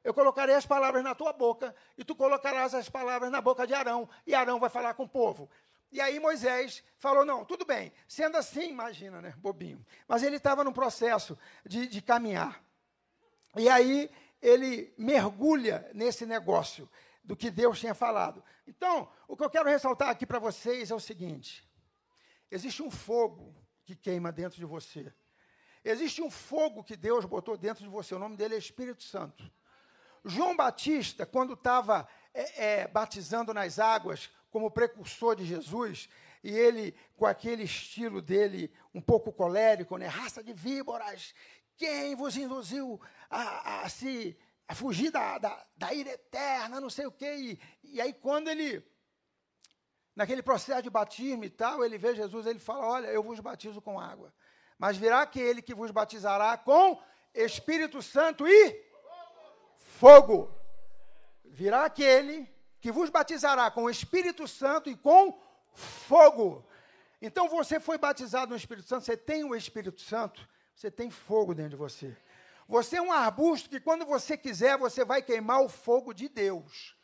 [0.04, 3.74] eu colocarei as palavras na tua boca, e tu colocarás as palavras na boca de
[3.74, 5.50] Arão, e Arão vai falar com o povo.
[5.92, 7.92] E aí Moisés falou: não, tudo bem.
[8.06, 9.34] Sendo assim, imagina, né?
[9.38, 9.84] Bobinho.
[10.06, 12.62] Mas ele estava num processo de, de caminhar.
[13.56, 16.88] E aí ele mergulha nesse negócio
[17.22, 18.42] do que Deus tinha falado.
[18.66, 21.68] Então, o que eu quero ressaltar aqui para vocês é o seguinte:
[22.50, 25.12] existe um fogo que queima dentro de você.
[25.84, 28.14] Existe um fogo que Deus botou dentro de você.
[28.14, 29.50] O nome dele é Espírito Santo.
[30.24, 36.08] João Batista, quando estava é, é, batizando nas águas, como precursor de Jesus,
[36.42, 40.06] e ele, com aquele estilo dele, um pouco colérico, né?
[40.06, 41.34] raça de víboras,
[41.76, 44.36] quem vos induziu a, a, a se
[44.68, 47.34] a fugir da, da, da, ira eterna, não sei o quê.
[47.34, 48.86] E, e aí, quando ele,
[50.14, 53.82] naquele processo de batismo e tal, ele vê Jesus, ele fala: Olha, eu vos batizo
[53.82, 54.32] com água,
[54.78, 57.02] mas virá aquele que vos batizará com
[57.34, 58.84] Espírito Santo e
[59.76, 60.54] fogo.
[61.44, 62.48] Virá aquele
[62.80, 65.38] que vos batizará com o Espírito Santo e com
[65.72, 66.66] fogo.
[67.20, 71.54] Então você foi batizado no Espírito Santo, você tem o Espírito Santo, você tem fogo
[71.54, 72.16] dentro de você.
[72.66, 76.96] Você é um arbusto que quando você quiser, você vai queimar o fogo de Deus.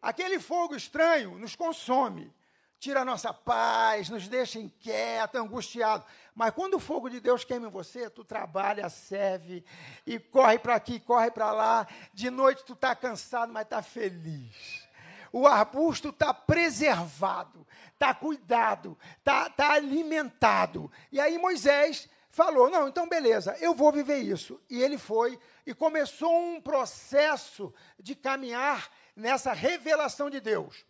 [0.00, 2.32] Aquele fogo estranho nos consome,
[2.78, 6.04] tira a nossa paz, nos deixa inquieto, angustiado.
[6.34, 9.64] Mas quando o fogo de Deus queima em você, tu trabalha, serve
[10.06, 11.86] e corre para aqui, corre para lá.
[12.14, 14.88] De noite tu está cansado, mas está feliz
[15.32, 20.90] o arbusto está preservado, está cuidado, está tá alimentado.
[21.12, 24.60] E aí Moisés falou: não, então beleza, eu vou viver isso.
[24.68, 30.84] E ele foi e começou um processo de caminhar nessa revelação de Deus.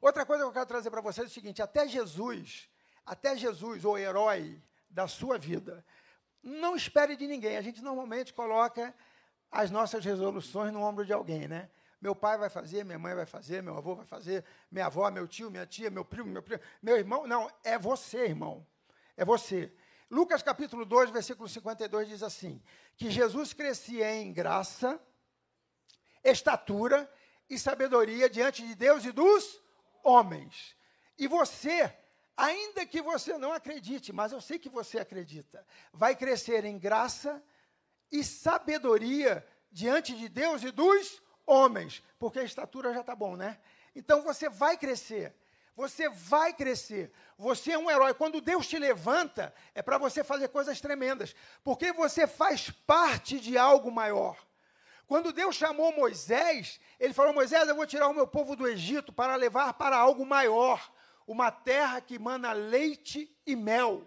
[0.00, 2.68] Outra coisa que eu quero trazer para vocês é o seguinte: até Jesus,
[3.04, 5.84] até Jesus, o herói da sua vida,
[6.42, 7.56] não espere de ninguém.
[7.56, 8.94] A gente normalmente coloca
[9.50, 11.70] as nossas resoluções no ombro de alguém, né?
[12.00, 15.26] Meu pai vai fazer, minha mãe vai fazer, meu avô vai fazer, minha avó, meu
[15.26, 17.26] tio, minha tia, meu primo, meu primo, meu irmão.
[17.26, 18.64] Não, é você, irmão.
[19.16, 19.72] É você.
[20.10, 22.62] Lucas capítulo 2, versículo 52 diz assim:
[22.96, 25.00] que Jesus crescia em graça,
[26.22, 27.10] estatura
[27.50, 29.60] e sabedoria diante de Deus e dos
[30.02, 30.76] homens.
[31.18, 31.92] E você,
[32.36, 37.42] ainda que você não acredite, mas eu sei que você acredita, vai crescer em graça
[38.10, 41.27] e sabedoria diante de Deus e dos homens,
[42.18, 43.58] porque a estatura já está bom, né?
[43.94, 45.34] Então você vai crescer.
[45.74, 47.12] Você vai crescer.
[47.36, 48.12] Você é um herói.
[48.12, 53.56] Quando Deus te levanta, é para você fazer coisas tremendas, porque você faz parte de
[53.56, 54.36] algo maior.
[55.06, 59.12] Quando Deus chamou Moisés, ele falou: Moisés, eu vou tirar o meu povo do Egito
[59.12, 60.92] para levar para algo maior,
[61.26, 64.04] uma terra que mana leite e mel.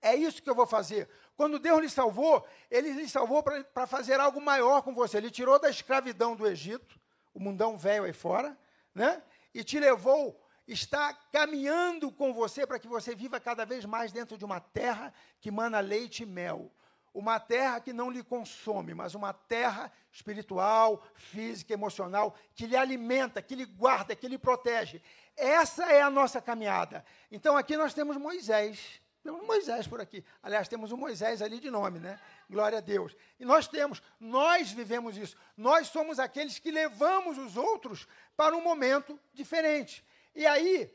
[0.00, 1.08] É isso que eu vou fazer.
[1.36, 5.18] Quando Deus lhe salvou, ele lhe salvou para fazer algo maior com você.
[5.18, 6.98] Ele tirou da escravidão do Egito,
[7.34, 8.58] o mundão velho aí fora,
[8.94, 9.22] né?
[9.52, 14.38] E te levou, está caminhando com você para que você viva cada vez mais dentro
[14.38, 16.72] de uma terra que mana leite e mel
[17.16, 23.40] uma terra que não lhe consome, mas uma terra espiritual, física, emocional, que lhe alimenta,
[23.40, 25.00] que lhe guarda, que lhe protege.
[25.34, 27.02] Essa é a nossa caminhada.
[27.32, 29.00] Então aqui nós temos Moisés.
[29.26, 30.24] Temos Moisés por aqui.
[30.42, 32.18] Aliás, temos um Moisés ali de nome, né?
[32.48, 33.16] Glória a Deus.
[33.40, 35.36] E nós temos, nós vivemos isso.
[35.56, 40.04] Nós somos aqueles que levamos os outros para um momento diferente.
[40.34, 40.94] E aí,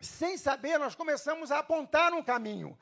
[0.00, 2.76] sem saber, nós começamos a apontar um caminho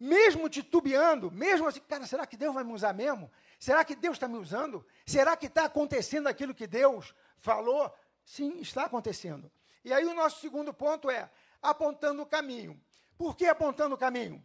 [0.00, 3.30] mesmo titubeando, mesmo assim, cara, será que Deus vai me usar mesmo?
[3.58, 4.82] Será que Deus está me usando?
[5.04, 7.94] Será que está acontecendo aquilo que Deus falou?
[8.24, 9.52] Sim, está acontecendo.
[9.84, 12.80] E aí o nosso segundo ponto é apontando o caminho.
[13.20, 14.42] Por que apontando o caminho?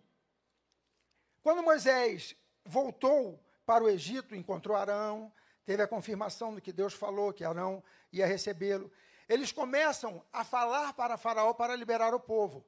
[1.42, 2.36] Quando Moisés
[2.66, 5.32] voltou para o Egito, encontrou Arão,
[5.64, 8.92] teve a confirmação do que Deus falou, que Arão ia recebê-lo.
[9.30, 12.66] Eles começam a falar para Faraó para liberar o povo.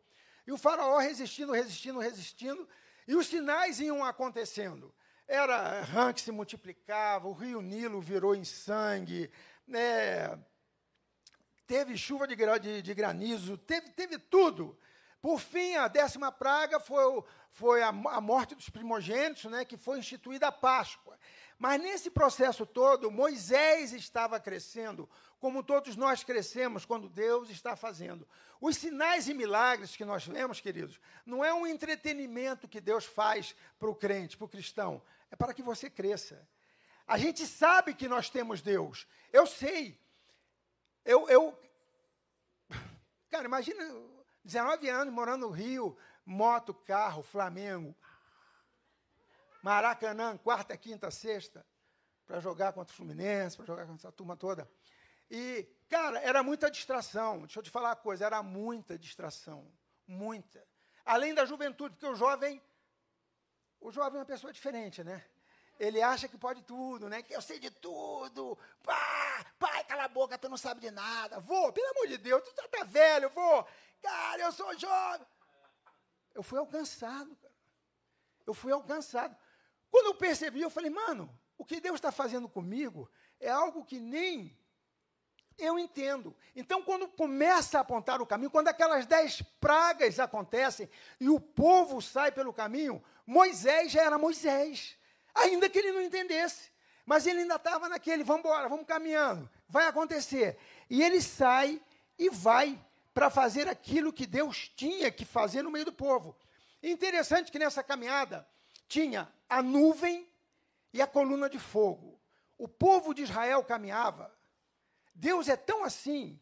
[0.47, 2.69] E o faraó resistindo, resistindo, resistindo,
[3.05, 4.95] e os sinais iam acontecendo.
[5.27, 9.29] Era rã que se multiplicava, o rio Nilo virou em sangue,
[9.67, 10.41] né,
[11.67, 14.79] teve chuva de, de, de granizo, teve, teve tudo.
[15.21, 19.99] Por fim, a décima praga foi, foi a, a, morte dos primogênitos, né, que foi
[19.99, 21.17] instituída a Páscoa.
[21.57, 28.27] Mas nesse processo todo, Moisés estava crescendo, como todos nós crescemos quando Deus está fazendo.
[28.61, 33.55] Os sinais e milagres que nós vemos, queridos, não é um entretenimento que Deus faz
[33.79, 35.01] para o crente, para o cristão,
[35.31, 36.47] é para que você cresça.
[37.07, 39.07] A gente sabe que nós temos Deus.
[39.33, 39.99] Eu sei.
[41.03, 41.57] Eu, eu
[43.31, 43.83] cara, imagina
[44.47, 47.93] 19 anos morando no Rio, moto, carro, Flamengo.
[49.61, 51.65] Maracanã, quarta, quinta, sexta,
[52.25, 54.69] para jogar contra o Fluminense, para jogar contra essa turma toda.
[55.29, 57.39] E, cara, era muita distração.
[57.39, 59.69] Deixa eu te falar uma coisa, era muita distração.
[60.07, 60.65] Muita.
[61.03, 62.61] Além da juventude, porque o jovem.
[63.81, 65.25] O jovem é uma pessoa diferente, né?
[65.79, 67.21] Ele acha que pode tudo, né?
[67.21, 68.57] Que eu sei de tudo.
[68.83, 71.39] Pá, pai, cala a boca, tu não sabe de nada.
[71.39, 73.67] Vou, pelo amor de Deus, tu já tá velho, vou.
[74.01, 75.27] Cara, eu sou jovem.
[76.33, 77.53] Eu fui alcançado, cara.
[78.45, 79.35] Eu fui alcançado.
[79.91, 83.09] Quando eu percebi, eu falei, mano, o que Deus está fazendo comigo
[83.39, 84.57] é algo que nem
[85.57, 86.35] eu entendo.
[86.55, 92.01] Então, quando começa a apontar o caminho, quando aquelas dez pragas acontecem e o povo
[92.01, 94.96] sai pelo caminho, Moisés já era Moisés,
[95.37, 96.69] ainda que ele não entendesse.
[97.05, 100.57] Mas ele ainda estava naquele, vamos embora, vamos caminhando, vai acontecer.
[100.89, 101.81] E ele sai
[102.19, 102.77] e vai
[103.13, 106.35] para fazer aquilo que Deus tinha que fazer no meio do povo.
[106.83, 108.47] interessante que nessa caminhada
[108.87, 110.29] tinha a nuvem
[110.93, 112.19] e a coluna de fogo.
[112.57, 114.35] O povo de Israel caminhava.
[115.13, 116.39] Deus é tão assim,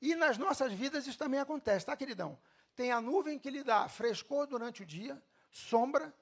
[0.00, 2.38] e nas nossas vidas isso também acontece, tá, queridão?
[2.74, 5.20] Tem a nuvem que lhe dá frescor durante o dia,
[5.50, 6.14] sombra,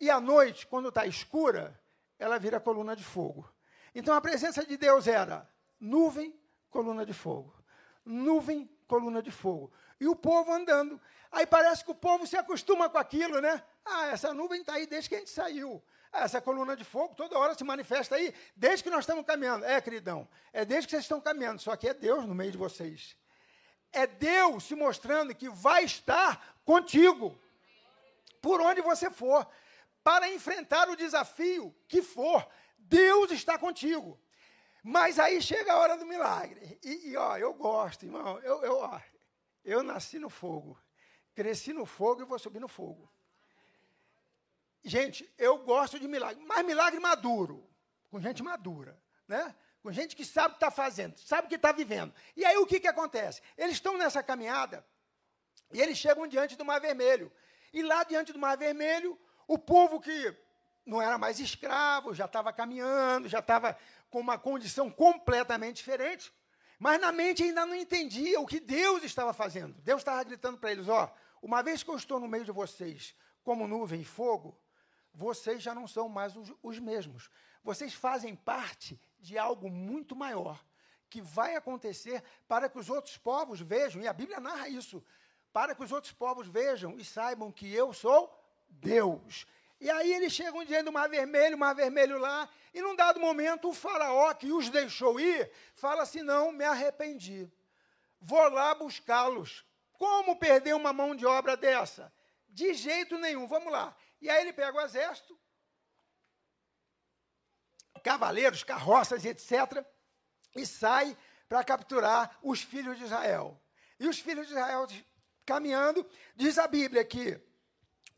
[0.00, 1.78] e à noite, quando está escura,
[2.18, 3.50] ela vira coluna de fogo.
[3.94, 5.48] Então a presença de Deus era
[5.80, 6.38] nuvem,
[6.70, 7.54] coluna de fogo.
[8.04, 9.72] Nuvem, coluna de fogo.
[9.98, 11.00] E o povo andando.
[11.32, 13.62] Aí parece que o povo se acostuma com aquilo, né?
[13.84, 15.82] Ah, essa nuvem está aí desde que a gente saiu.
[16.12, 19.64] Ah, essa coluna de fogo toda hora se manifesta aí, desde que nós estamos caminhando.
[19.64, 22.58] É, queridão, é desde que vocês estão caminhando, só que é Deus no meio de
[22.58, 23.16] vocês.
[23.92, 27.38] É Deus se mostrando que vai estar contigo,
[28.40, 29.46] por onde você for,
[30.06, 32.48] para enfrentar o desafio que for.
[32.78, 34.16] Deus está contigo.
[34.80, 36.78] Mas aí chega a hora do milagre.
[36.80, 38.38] E, e ó, eu gosto, irmão.
[38.38, 39.00] Eu, eu, ó,
[39.64, 40.80] eu nasci no fogo,
[41.34, 43.12] cresci no fogo e vou subir no fogo.
[44.84, 47.68] Gente, eu gosto de milagre, mas milagre maduro,
[48.08, 49.56] com gente madura, né?
[49.82, 52.14] Com gente que sabe o que está fazendo, sabe o que está vivendo.
[52.36, 53.42] E aí o que, que acontece?
[53.58, 54.86] Eles estão nessa caminhada
[55.72, 57.32] e eles chegam diante do Mar Vermelho.
[57.72, 60.36] E lá diante do Mar Vermelho, o povo que
[60.84, 63.76] não era mais escravo, já estava caminhando, já estava
[64.10, 66.32] com uma condição completamente diferente.
[66.78, 69.74] Mas na mente ainda não entendia o que Deus estava fazendo.
[69.82, 73.14] Deus estava gritando para eles: ó, uma vez que eu estou no meio de vocês,
[73.42, 74.58] como nuvem e fogo,
[75.12, 77.30] vocês já não são mais os, os mesmos.
[77.64, 80.62] Vocês fazem parte de algo muito maior
[81.08, 85.02] que vai acontecer para que os outros povos vejam, e a Bíblia narra isso,
[85.52, 88.45] para que os outros povos vejam e saibam que eu sou
[88.80, 89.46] Deus.
[89.80, 93.68] E aí eles chegam diante do Mar Vermelho, Mar Vermelho lá, e num dado momento
[93.68, 97.50] o faraó que os deixou ir, fala assim: não, me arrependi.
[98.20, 99.64] Vou lá buscá-los.
[99.92, 102.12] Como perder uma mão de obra dessa?
[102.48, 103.94] De jeito nenhum, vamos lá.
[104.20, 105.38] E aí ele pega o exército,
[108.02, 109.84] cavaleiros, carroças, etc.,
[110.54, 111.16] e sai
[111.48, 113.60] para capturar os filhos de Israel.
[113.98, 114.86] E os filhos de Israel
[115.44, 117.40] caminhando, diz a Bíblia que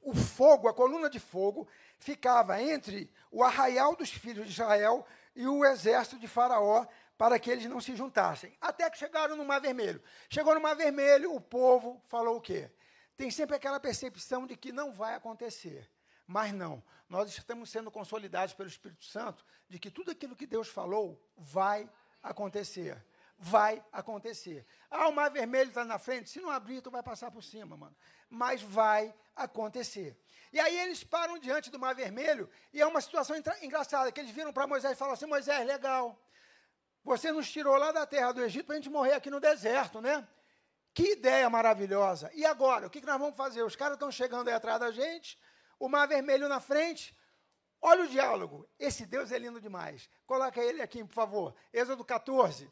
[0.08, 1.68] o fogo, a coluna de fogo,
[1.98, 6.86] ficava entre o arraial dos filhos de Israel e o exército de Faraó,
[7.18, 8.56] para que eles não se juntassem.
[8.58, 10.02] Até que chegaram no Mar Vermelho.
[10.30, 12.70] Chegou no Mar Vermelho, o povo falou o quê?
[13.18, 15.90] Tem sempre aquela percepção de que não vai acontecer.
[16.26, 20.68] Mas não, nós estamos sendo consolidados pelo Espírito Santo de que tudo aquilo que Deus
[20.68, 21.90] falou vai
[22.22, 23.04] acontecer.
[23.38, 24.66] Vai acontecer.
[24.90, 26.28] Ah, o mar vermelho está na frente.
[26.28, 27.96] Se não abrir, tu vai passar por cima, mano.
[28.28, 30.18] Mas vai acontecer.
[30.52, 34.32] E aí eles param diante do mar vermelho e é uma situação engraçada, que eles
[34.32, 36.18] viram para Moisés e falam assim, Moisés, legal,
[37.04, 40.00] você nos tirou lá da terra do Egito para a gente morrer aqui no deserto,
[40.00, 40.26] né?
[40.94, 42.30] Que ideia maravilhosa.
[42.34, 43.62] E agora, o que, que nós vamos fazer?
[43.62, 45.38] Os caras estão chegando aí atrás da gente,
[45.78, 47.14] o mar vermelho na frente,
[47.80, 48.68] Olha o diálogo.
[48.78, 50.08] Esse Deus é lindo demais.
[50.26, 51.54] Coloca ele aqui, por favor.
[51.72, 52.70] Êxodo 14.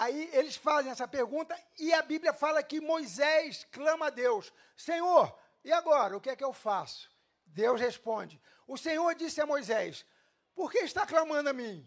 [0.00, 5.36] Aí eles fazem essa pergunta e a Bíblia fala que Moisés clama a Deus: Senhor,
[5.64, 6.16] e agora?
[6.16, 7.10] O que é que eu faço?
[7.44, 10.06] Deus responde: O Senhor disse a Moisés:
[10.54, 11.84] Por que está clamando a mim?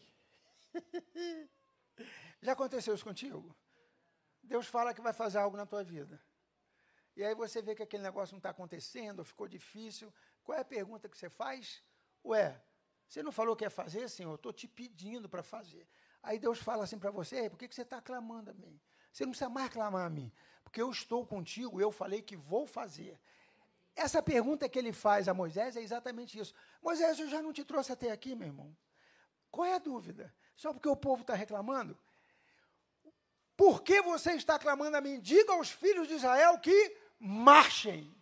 [2.41, 3.55] Já aconteceu isso contigo?
[4.43, 6.21] Deus fala que vai fazer algo na tua vida.
[7.15, 10.13] E aí você vê que aquele negócio não está acontecendo, ficou difícil.
[10.43, 11.81] Qual é a pergunta que você faz?
[12.25, 12.61] Ué,
[13.07, 14.35] você não falou que ia fazer, Senhor?
[14.35, 15.87] Estou te pedindo para fazer.
[16.23, 18.79] Aí Deus fala assim para você: por que, que você está clamando a mim?
[19.11, 20.31] Você não precisa mais clamar a mim,
[20.63, 23.19] porque eu estou contigo, eu falei que vou fazer.
[23.95, 26.53] Essa pergunta que ele faz a Moisés é exatamente isso.
[26.81, 28.75] Moisés, eu já não te trouxe até aqui, meu irmão.
[29.49, 30.33] Qual é a dúvida?
[30.55, 31.97] Só porque o povo está reclamando?
[33.57, 35.19] Por que você está clamando a mim?
[35.19, 38.15] Diga aos filhos de Israel que marchem.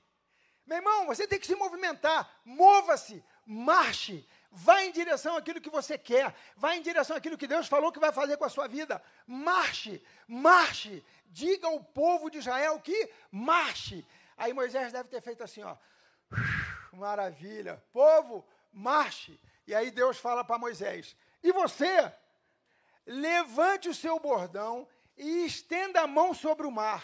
[0.66, 2.30] Meu irmão, você tem que se movimentar.
[2.44, 7.68] Mova-se, marche, vá em direção àquilo que você quer, vá em direção àquilo que Deus
[7.68, 9.02] falou que vai fazer com a sua vida.
[9.26, 14.06] Marche, marche, diga ao povo de Israel que marche.
[14.38, 15.76] Aí Moisés deve ter feito assim, ó.
[16.94, 19.40] Maravilha, povo, marche.
[19.68, 22.12] E aí Deus fala para Moisés: E você,
[23.06, 27.04] levante o seu bordão e estenda a mão sobre o mar,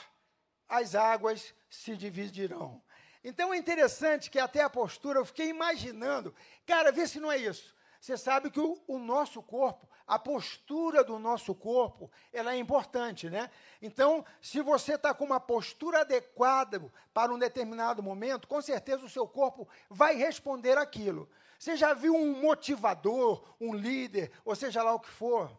[0.68, 2.82] as águas se dividirão.
[3.28, 6.34] Então é interessante que até a postura, eu fiquei imaginando,
[6.64, 7.74] cara, vê se não é isso.
[8.00, 13.28] Você sabe que o, o nosso corpo, a postura do nosso corpo, ela é importante,
[13.28, 13.50] né?
[13.82, 16.80] Então, se você está com uma postura adequada
[17.12, 21.28] para um determinado momento, com certeza o seu corpo vai responder aquilo.
[21.58, 25.52] Você já viu um motivador, um líder, ou seja lá o que for,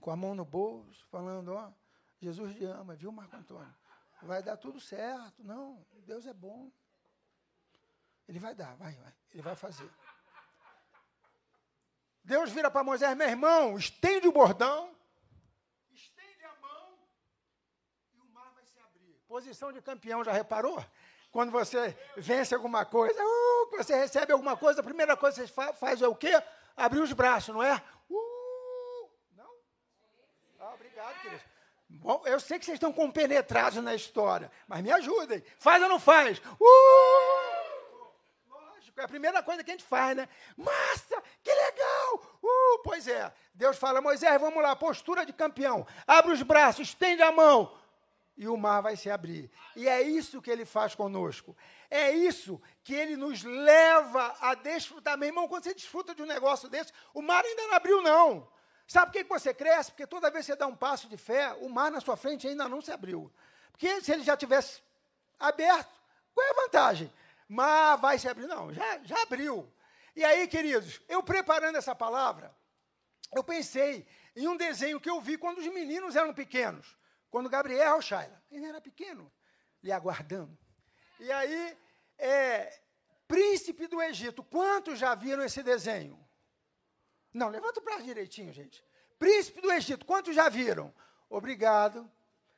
[0.00, 1.72] com a mão no bolso, falando, ó,
[2.20, 3.74] Jesus te ama, viu, Marco Antônio?
[4.22, 5.42] Vai dar tudo certo.
[5.42, 6.70] Não, Deus é bom.
[8.28, 9.14] Ele vai dar, vai, vai.
[9.32, 9.88] Ele vai fazer.
[12.22, 14.94] Deus vira para Moisés, meu irmão, estende o bordão,
[15.90, 16.98] estende a mão
[18.12, 19.14] e o mar vai se abrir.
[19.26, 20.84] Posição de campeão, já reparou?
[21.30, 25.72] Quando você vence alguma coisa, uh, você recebe alguma coisa, a primeira coisa que você
[25.72, 26.32] faz, é o quê?
[26.76, 27.82] Abrir os braços, não é?
[28.10, 29.50] Uh, não?
[30.58, 31.42] Ah, obrigado, querido.
[31.88, 35.42] Bom, eu sei que vocês estão compenetrados na história, mas me ajudem.
[35.58, 36.38] Faz ou não faz?
[36.60, 38.08] Uh!
[38.46, 40.28] Lógico, é a primeira coisa que a gente faz, né?
[40.54, 42.38] Massa, que legal!
[42.42, 43.32] Uh, pois é.
[43.54, 45.86] Deus fala, Moisés, vamos lá, postura de campeão.
[46.06, 47.74] Abre os braços, estende a mão.
[48.36, 49.50] E o mar vai se abrir.
[49.74, 51.56] E é isso que ele faz conosco.
[51.90, 55.16] É isso que ele nos leva a desfrutar.
[55.16, 58.48] Meu irmão, quando você desfruta de um negócio desse, o mar ainda não abriu, não.
[58.88, 59.90] Sabe por que você cresce?
[59.92, 62.48] Porque toda vez que você dá um passo de fé, o mar na sua frente
[62.48, 63.30] ainda não se abriu.
[63.70, 64.82] Porque se ele já tivesse
[65.38, 65.92] aberto,
[66.34, 67.12] qual é a vantagem?
[67.46, 68.46] Mar vai se abrir.
[68.46, 69.70] Não, já, já abriu.
[70.16, 72.52] E aí, queridos, eu preparando essa palavra,
[73.32, 76.96] eu pensei em um desenho que eu vi quando os meninos eram pequenos.
[77.30, 79.30] Quando Gabriel Shaila, ele era pequeno,
[79.82, 80.56] lhe aguardando.
[81.20, 81.76] E aí,
[82.16, 82.80] é,
[83.28, 84.42] Príncipe do Egito.
[84.42, 86.18] Quantos já viram esse desenho?
[87.38, 88.84] Não, levanta o braço direitinho, gente.
[89.16, 90.04] Príncipe do Egito.
[90.04, 90.92] Quantos já viram?
[91.30, 92.10] Obrigado.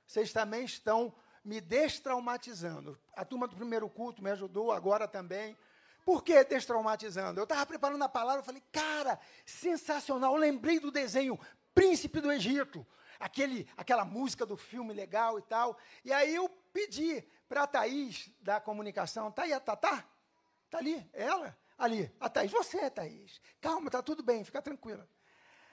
[0.07, 1.15] Vocês também estão
[1.45, 2.99] me destraumatizando.
[3.15, 5.55] A turma do primeiro culto me ajudou, agora também.
[6.03, 7.39] Por que destraumatizando?
[7.39, 10.33] Eu estava preparando a palavra, eu falei, cara, sensacional.
[10.33, 11.39] Eu lembrei do desenho
[11.75, 12.85] Príncipe do Egito,
[13.19, 15.77] aquele, aquela música do filme legal e tal.
[16.03, 20.03] E aí eu pedi para a Thaís da comunicação, está aí a Tatá?
[20.65, 21.55] Está ali, ela?
[21.81, 23.41] Ali, a Thaís, você, Thaís.
[23.59, 25.09] Calma, está tudo bem, fica tranquila.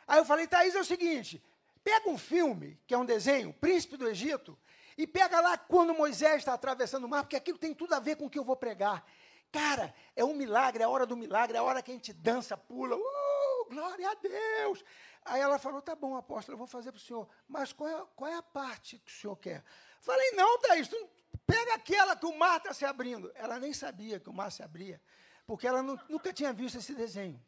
[0.07, 1.43] Aí eu falei, Thaís, é o seguinte,
[1.83, 4.57] pega um filme, que é um desenho, Príncipe do Egito,
[4.97, 8.15] e pega lá quando Moisés está atravessando o mar, porque aquilo tem tudo a ver
[8.15, 9.05] com o que eu vou pregar.
[9.51, 12.13] Cara, é um milagre, é a hora do milagre, é a hora que a gente
[12.13, 14.85] dança, pula, uh, glória a Deus.
[15.25, 18.05] Aí ela falou, tá bom, apóstolo, eu vou fazer para o senhor, mas qual é,
[18.15, 19.61] qual é a parte que o senhor quer?
[19.99, 21.09] Falei, não, Thaís, tu
[21.45, 23.29] pega aquela que o mar está se abrindo.
[23.35, 25.01] Ela nem sabia que o mar se abria,
[25.47, 27.41] porque ela não, nunca tinha visto esse desenho.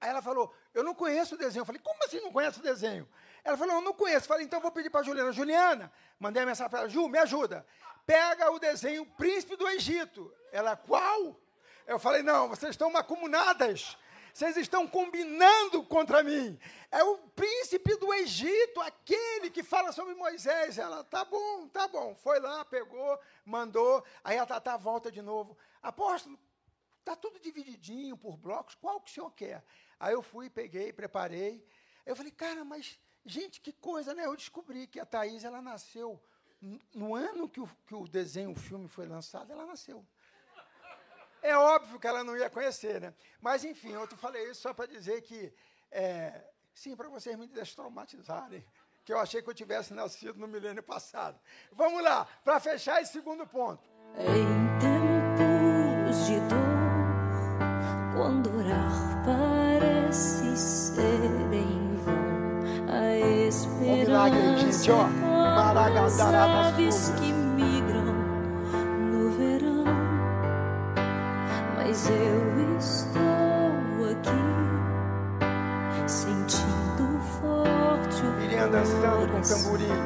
[0.00, 1.60] Aí ela falou, eu não conheço o desenho.
[1.60, 3.06] Eu falei, como assim não conhece o desenho?
[3.44, 4.24] Ela falou, não, não conheço.
[4.24, 5.30] Eu falei, então vou pedir para a Juliana.
[5.30, 7.66] Juliana, mandei a mensagem para ela, Ju, me ajuda.
[8.06, 10.32] Pega o desenho Príncipe do Egito.
[10.50, 11.38] Ela, qual?
[11.86, 13.96] Eu falei, não, vocês estão macunadas.
[14.32, 16.58] Vocês estão combinando contra mim.
[16.90, 20.76] É o príncipe do Egito, aquele que fala sobre Moisés.
[20.76, 22.14] Ela, tá bom, tá bom.
[22.14, 24.04] Foi lá, pegou, mandou.
[24.22, 25.56] Aí a Tatá volta de novo.
[25.82, 26.38] Apóstolo,
[27.06, 28.74] tá tudo divididinho por blocos.
[28.74, 29.64] Qual que o senhor quer?
[29.98, 31.64] Aí eu fui, peguei, preparei.
[32.04, 34.26] Eu falei, cara, mas, gente, que coisa, né?
[34.26, 36.20] Eu descobri que a Thaís, ela nasceu
[36.92, 40.04] no ano que o, que o desenho, o filme foi lançado, ela nasceu.
[41.40, 43.14] É óbvio que ela não ia conhecer, né?
[43.40, 45.54] Mas, enfim, eu falei isso só para dizer que,
[45.92, 46.42] é,
[46.74, 48.66] sim, para vocês me destraumatizarem,
[49.04, 51.38] que eu achei que eu tivesse nascido no milênio passado.
[51.70, 53.88] Vamos lá, para fechar esse segundo ponto.
[54.18, 54.95] Em
[58.26, 63.16] quando orar parece ser em vão, a
[63.46, 65.06] esperança gente, ó.
[66.66, 68.16] aves que migram
[69.12, 69.84] no verão.
[71.76, 74.44] Mas eu estou aqui,
[76.08, 80.02] sentindo forte o Miriam dançando com tamborim.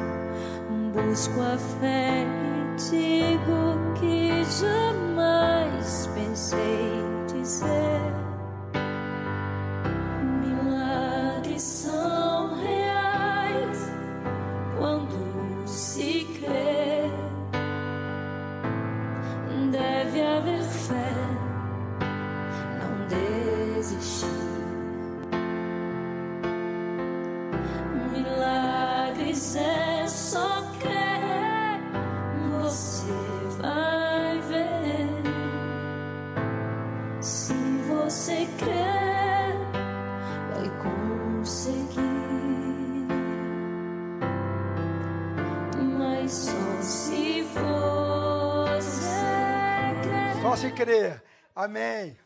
[0.93, 3.59] Busco a fé e digo
[3.99, 6.90] que jamais pensei
[50.85, 51.23] crer.
[51.55, 52.17] Amém.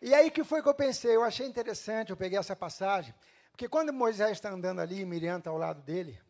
[0.00, 1.14] E aí que foi que eu pensei?
[1.14, 3.14] Eu achei interessante, eu peguei essa passagem,
[3.50, 6.20] porque quando Moisés está andando ali, Miriam está ao lado dele,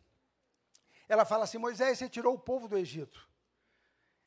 [1.07, 3.27] ela fala assim: Moisés, você tirou o povo do Egito.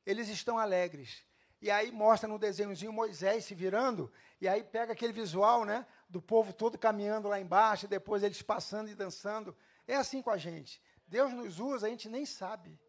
[0.04, 1.24] Eles estão alegres.
[1.62, 4.10] E aí mostra no desenhozinho Moisés se virando,
[4.40, 8.40] e aí pega aquele visual, né, do povo todo caminhando lá embaixo, e depois eles
[8.40, 9.54] passando e dançando.
[9.86, 10.80] É assim com a gente.
[11.06, 12.80] Deus nos usa, a gente nem sabe.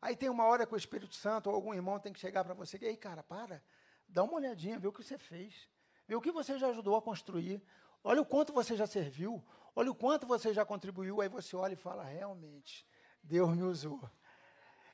[0.00, 2.54] Aí tem uma hora que o Espírito Santo ou algum irmão tem que chegar para
[2.54, 3.62] você, e aí, cara, para,
[4.12, 5.68] dá uma olhadinha, vê o que você fez,
[6.06, 7.62] vê o que você já ajudou a construir,
[8.04, 9.42] olha o quanto você já serviu,
[9.74, 12.86] olha o quanto você já contribuiu, aí você olha e fala, realmente,
[13.22, 14.00] Deus me usou.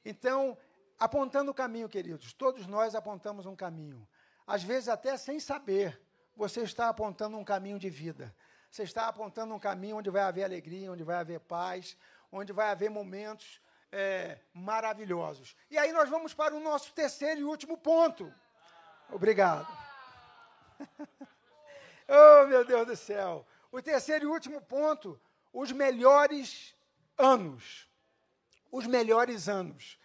[0.05, 0.57] Então,
[0.99, 4.09] apontando o caminho, queridos, todos nós apontamos um caminho.
[4.47, 6.01] Às vezes, até sem saber,
[6.35, 8.35] você está apontando um caminho de vida.
[8.71, 11.97] Você está apontando um caminho onde vai haver alegria, onde vai haver paz,
[12.31, 13.61] onde vai haver momentos
[13.91, 15.57] é, maravilhosos.
[15.71, 18.33] E aí nós vamos para o nosso terceiro e último ponto.
[19.11, 19.67] Obrigado.
[22.09, 23.47] oh, meu Deus do céu.
[23.73, 25.21] O terceiro e último ponto,
[25.53, 26.75] os melhores
[27.17, 27.89] anos.
[28.71, 29.99] Os melhores anos.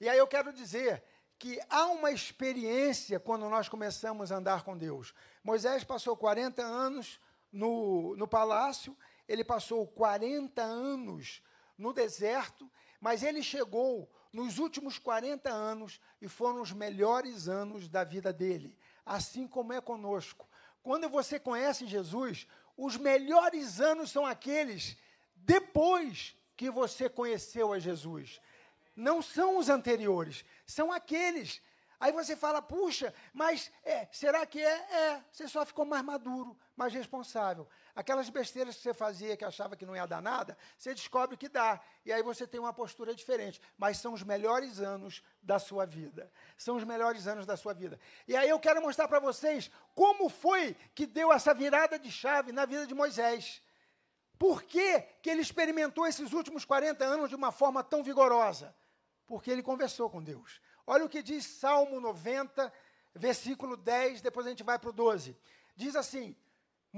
[0.00, 1.02] E aí eu quero dizer
[1.38, 5.14] que há uma experiência quando nós começamos a andar com Deus.
[5.42, 7.20] Moisés passou 40 anos
[7.52, 8.96] no, no palácio,
[9.28, 11.42] ele passou 40 anos
[11.76, 12.68] no deserto,
[13.00, 18.76] mas ele chegou nos últimos 40 anos e foram os melhores anos da vida dele,
[19.04, 20.48] assim como é conosco.
[20.82, 24.96] Quando você conhece Jesus, os melhores anos são aqueles
[25.34, 28.40] depois que você conheceu a Jesus.
[28.94, 31.60] Não são os anteriores, são aqueles
[32.00, 34.70] Aí você fala, puxa, mas é, será que é?
[34.70, 37.66] É, você só ficou mais maduro, mais responsável.
[37.98, 41.48] Aquelas besteiras que você fazia, que achava que não ia dar nada, você descobre que
[41.48, 41.80] dá.
[42.04, 43.60] E aí você tem uma postura diferente.
[43.76, 46.30] Mas são os melhores anos da sua vida.
[46.56, 47.98] São os melhores anos da sua vida.
[48.28, 52.52] E aí eu quero mostrar para vocês como foi que deu essa virada de chave
[52.52, 53.60] na vida de Moisés.
[54.38, 58.72] Por que, que ele experimentou esses últimos 40 anos de uma forma tão vigorosa?
[59.26, 60.60] Porque ele conversou com Deus.
[60.86, 62.72] Olha o que diz Salmo 90,
[63.12, 65.36] versículo 10, depois a gente vai para o 12.
[65.74, 66.36] Diz assim: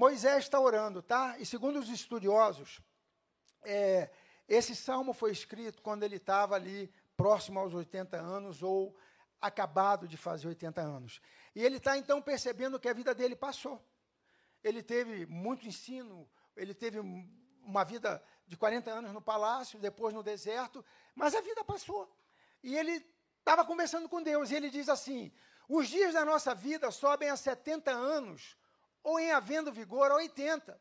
[0.00, 1.36] Moisés está orando, tá?
[1.38, 2.80] E segundo os estudiosos,
[3.62, 4.08] é,
[4.48, 8.96] esse salmo foi escrito quando ele estava ali próximo aos 80 anos ou
[9.38, 11.20] acabado de fazer 80 anos.
[11.54, 13.78] E ele está então percebendo que a vida dele passou.
[14.64, 16.26] Ele teve muito ensino,
[16.56, 16.98] ele teve
[17.62, 20.82] uma vida de 40 anos no palácio, depois no deserto,
[21.14, 22.10] mas a vida passou.
[22.62, 23.06] E ele
[23.38, 25.30] estava conversando com Deus e ele diz assim:
[25.68, 28.56] os dias da nossa vida sobem a 70 anos,
[29.02, 30.80] ou em havendo vigor a 80.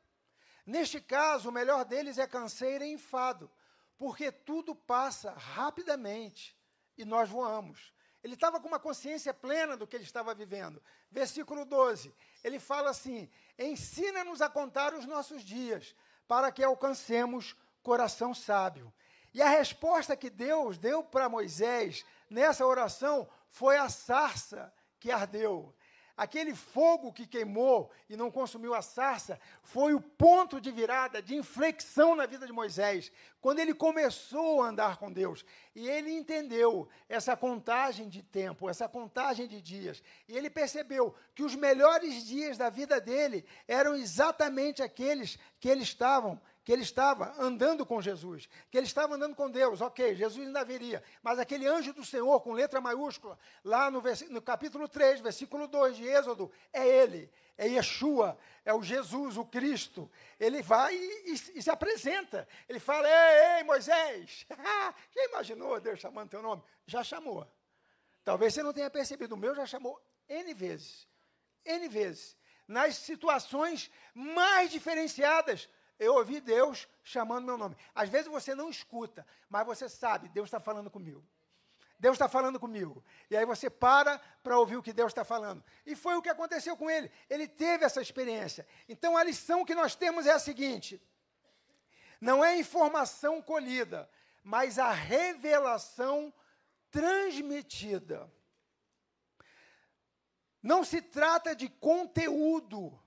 [0.66, 3.50] Neste caso, o melhor deles é canseira e enfado,
[3.98, 6.56] porque tudo passa rapidamente
[6.98, 7.94] e nós voamos.
[8.24, 10.82] Ele estava com uma consciência plena do que ele estava vivendo.
[11.10, 12.14] Versículo 12,
[12.44, 15.96] ele fala assim: Ensina-nos a contar os nossos dias,
[16.28, 18.94] para que alcancemos coração sábio.
[19.34, 25.74] E a resposta que Deus deu para Moisés nessa oração foi a sarça que ardeu.
[26.20, 31.34] Aquele fogo que queimou e não consumiu a sarça foi o ponto de virada, de
[31.34, 33.10] inflexão na vida de Moisés,
[33.40, 35.46] quando ele começou a andar com Deus.
[35.74, 40.04] E ele entendeu essa contagem de tempo, essa contagem de dias.
[40.28, 45.84] E ele percebeu que os melhores dias da vida dele eram exatamente aqueles que ele
[45.84, 46.38] estavam
[46.70, 50.64] que ele estava andando com Jesus, que ele estava andando com Deus, ok, Jesus ainda
[50.64, 55.68] viria, mas aquele anjo do Senhor, com letra maiúscula, lá no, no capítulo 3, versículo
[55.68, 60.12] 2 de Êxodo, é ele, é Yeshua, é o Jesus, o Cristo.
[60.40, 62.48] Ele vai e, e, e se apresenta.
[62.68, 64.46] Ele fala: Ei, ei, Moisés,
[65.10, 66.62] já imaginou Deus chamando teu nome?
[66.86, 67.52] Já chamou.
[68.24, 71.08] Talvez você não tenha percebido, o meu já chamou N vezes.
[71.66, 72.38] N vezes.
[72.68, 75.68] Nas situações mais diferenciadas
[76.00, 77.76] eu ouvi Deus chamando meu nome.
[77.94, 81.24] Às vezes você não escuta, mas você sabe, Deus está falando comigo.
[82.00, 83.04] Deus está falando comigo.
[83.30, 85.62] E aí você para para ouvir o que Deus está falando.
[85.86, 87.12] E foi o que aconteceu com ele.
[87.30, 88.66] Ele teve essa experiência.
[88.88, 91.02] Então a lição que nós temos é a seguinte:
[92.22, 94.10] não é informação colhida,
[94.42, 96.34] mas a revelação
[96.90, 98.32] transmitida.
[100.64, 102.98] Não se trata de conteúdo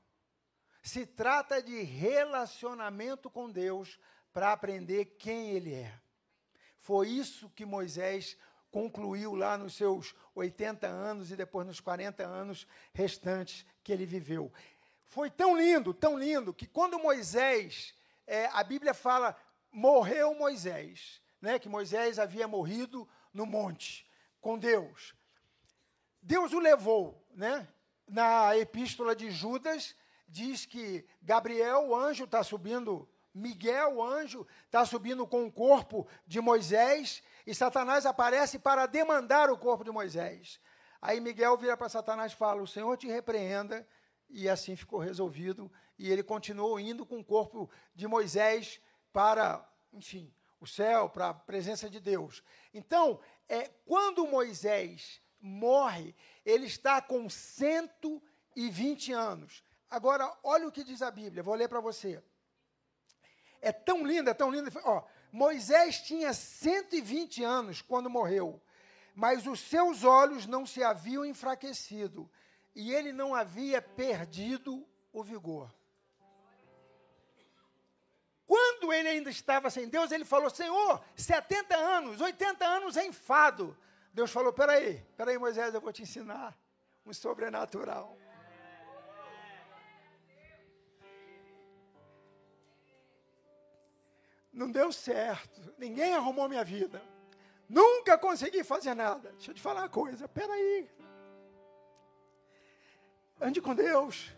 [0.82, 3.98] se trata de relacionamento com Deus
[4.32, 5.94] para aprender quem Ele é.
[6.80, 8.36] Foi isso que Moisés
[8.72, 14.50] concluiu lá nos seus 80 anos e depois nos 40 anos restantes que ele viveu.
[15.06, 17.94] Foi tão lindo, tão lindo, que quando Moisés,
[18.26, 19.36] é, a Bíblia fala,
[19.70, 24.10] morreu Moisés, né, que Moisés havia morrido no monte
[24.40, 25.14] com Deus.
[26.20, 27.68] Deus o levou, né?
[28.08, 29.94] Na epístola de Judas,
[30.32, 36.08] diz que Gabriel, o anjo, está subindo, Miguel, o anjo, está subindo com o corpo
[36.26, 40.58] de Moisés, e Satanás aparece para demandar o corpo de Moisés.
[41.00, 43.86] Aí Miguel vira para Satanás e fala: O Senhor te repreenda,
[44.30, 48.80] e assim ficou resolvido, e ele continuou indo com o corpo de Moisés
[49.12, 52.42] para, enfim, o céu, para a presença de Deus.
[52.72, 56.14] Então, é, quando Moisés morre,
[56.44, 59.62] ele está com 120 anos.
[59.92, 62.24] Agora, olha o que diz a Bíblia, vou ler para você.
[63.60, 64.70] É tão lindo, é tão lindo.
[64.84, 68.58] Ó, Moisés tinha 120 anos quando morreu,
[69.14, 72.28] mas os seus olhos não se haviam enfraquecido
[72.74, 74.82] e ele não havia perdido
[75.12, 75.70] o vigor.
[78.46, 83.76] Quando ele ainda estava sem Deus, ele falou: Senhor, 70 anos, 80 anos é enfado.
[84.10, 86.58] Deus falou: Peraí, peraí, Moisés, eu vou te ensinar
[87.04, 88.16] um sobrenatural.
[94.52, 97.02] Não deu certo, ninguém arrumou minha vida,
[97.68, 99.32] nunca consegui fazer nada.
[99.32, 100.90] Deixa eu te falar uma coisa, peraí.
[103.40, 104.30] Ande com Deus.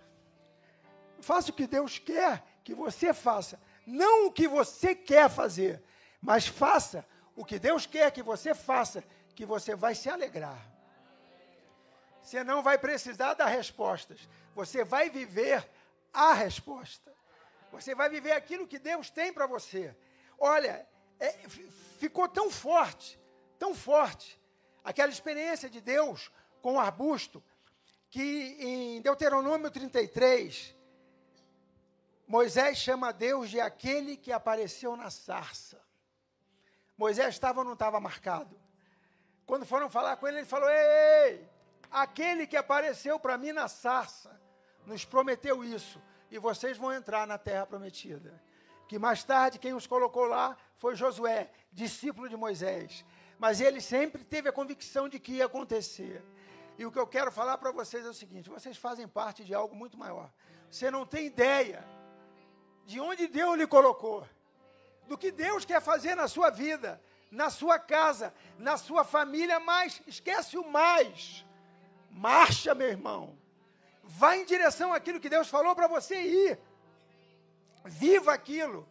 [1.21, 3.61] Faça o que Deus quer que você faça.
[3.87, 5.83] Não o que você quer fazer,
[6.21, 7.05] mas faça
[7.37, 9.05] o que Deus quer que você faça,
[9.35, 10.59] que você vai se alegrar.
[12.23, 15.69] Você não vai precisar dar respostas, você vai viver
[16.13, 17.13] a resposta.
[17.81, 19.97] Você vai viver aquilo que Deus tem para você.
[20.39, 20.87] Olha,
[21.19, 21.33] é,
[21.99, 23.21] ficou tão forte,
[23.59, 24.41] tão forte,
[24.83, 26.31] aquela experiência de Deus
[26.63, 27.43] com o arbusto,
[28.11, 30.75] que em Deuteronômio 33,
[32.27, 35.81] Moisés chama Deus de aquele que apareceu na sarça.
[36.97, 38.59] Moisés estava ou não estava marcado?
[39.45, 41.47] Quando foram falar com ele, ele falou: Ei,
[41.91, 44.41] aquele que apareceu para mim na sarça,
[44.87, 46.01] nos prometeu isso,
[46.35, 48.43] e vocês vão entrar na terra prometida.
[48.89, 53.05] Que mais tarde quem os colocou lá foi Josué, discípulo de Moisés.
[53.39, 56.25] Mas ele sempre teve a convicção de que ia acontecer.
[56.77, 59.55] E o que eu quero falar para vocês é o seguinte: vocês fazem parte de
[59.55, 60.29] algo muito maior.
[60.69, 61.85] Você não tem ideia
[62.85, 64.27] de onde Deus lhe colocou,
[65.07, 70.03] do que Deus quer fazer na sua vida, na sua casa, na sua família, mas
[70.05, 71.47] esquece o mais.
[72.11, 73.39] Marcha, meu irmão.
[74.07, 76.59] Vá em direção àquilo que Deus falou para você ir.
[77.85, 78.87] Viva aquilo.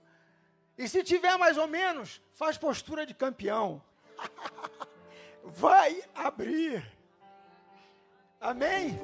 [0.78, 3.82] E se tiver mais ou menos, faz postura de campeão.
[5.43, 6.86] Vai abrir.
[8.41, 8.99] Amém?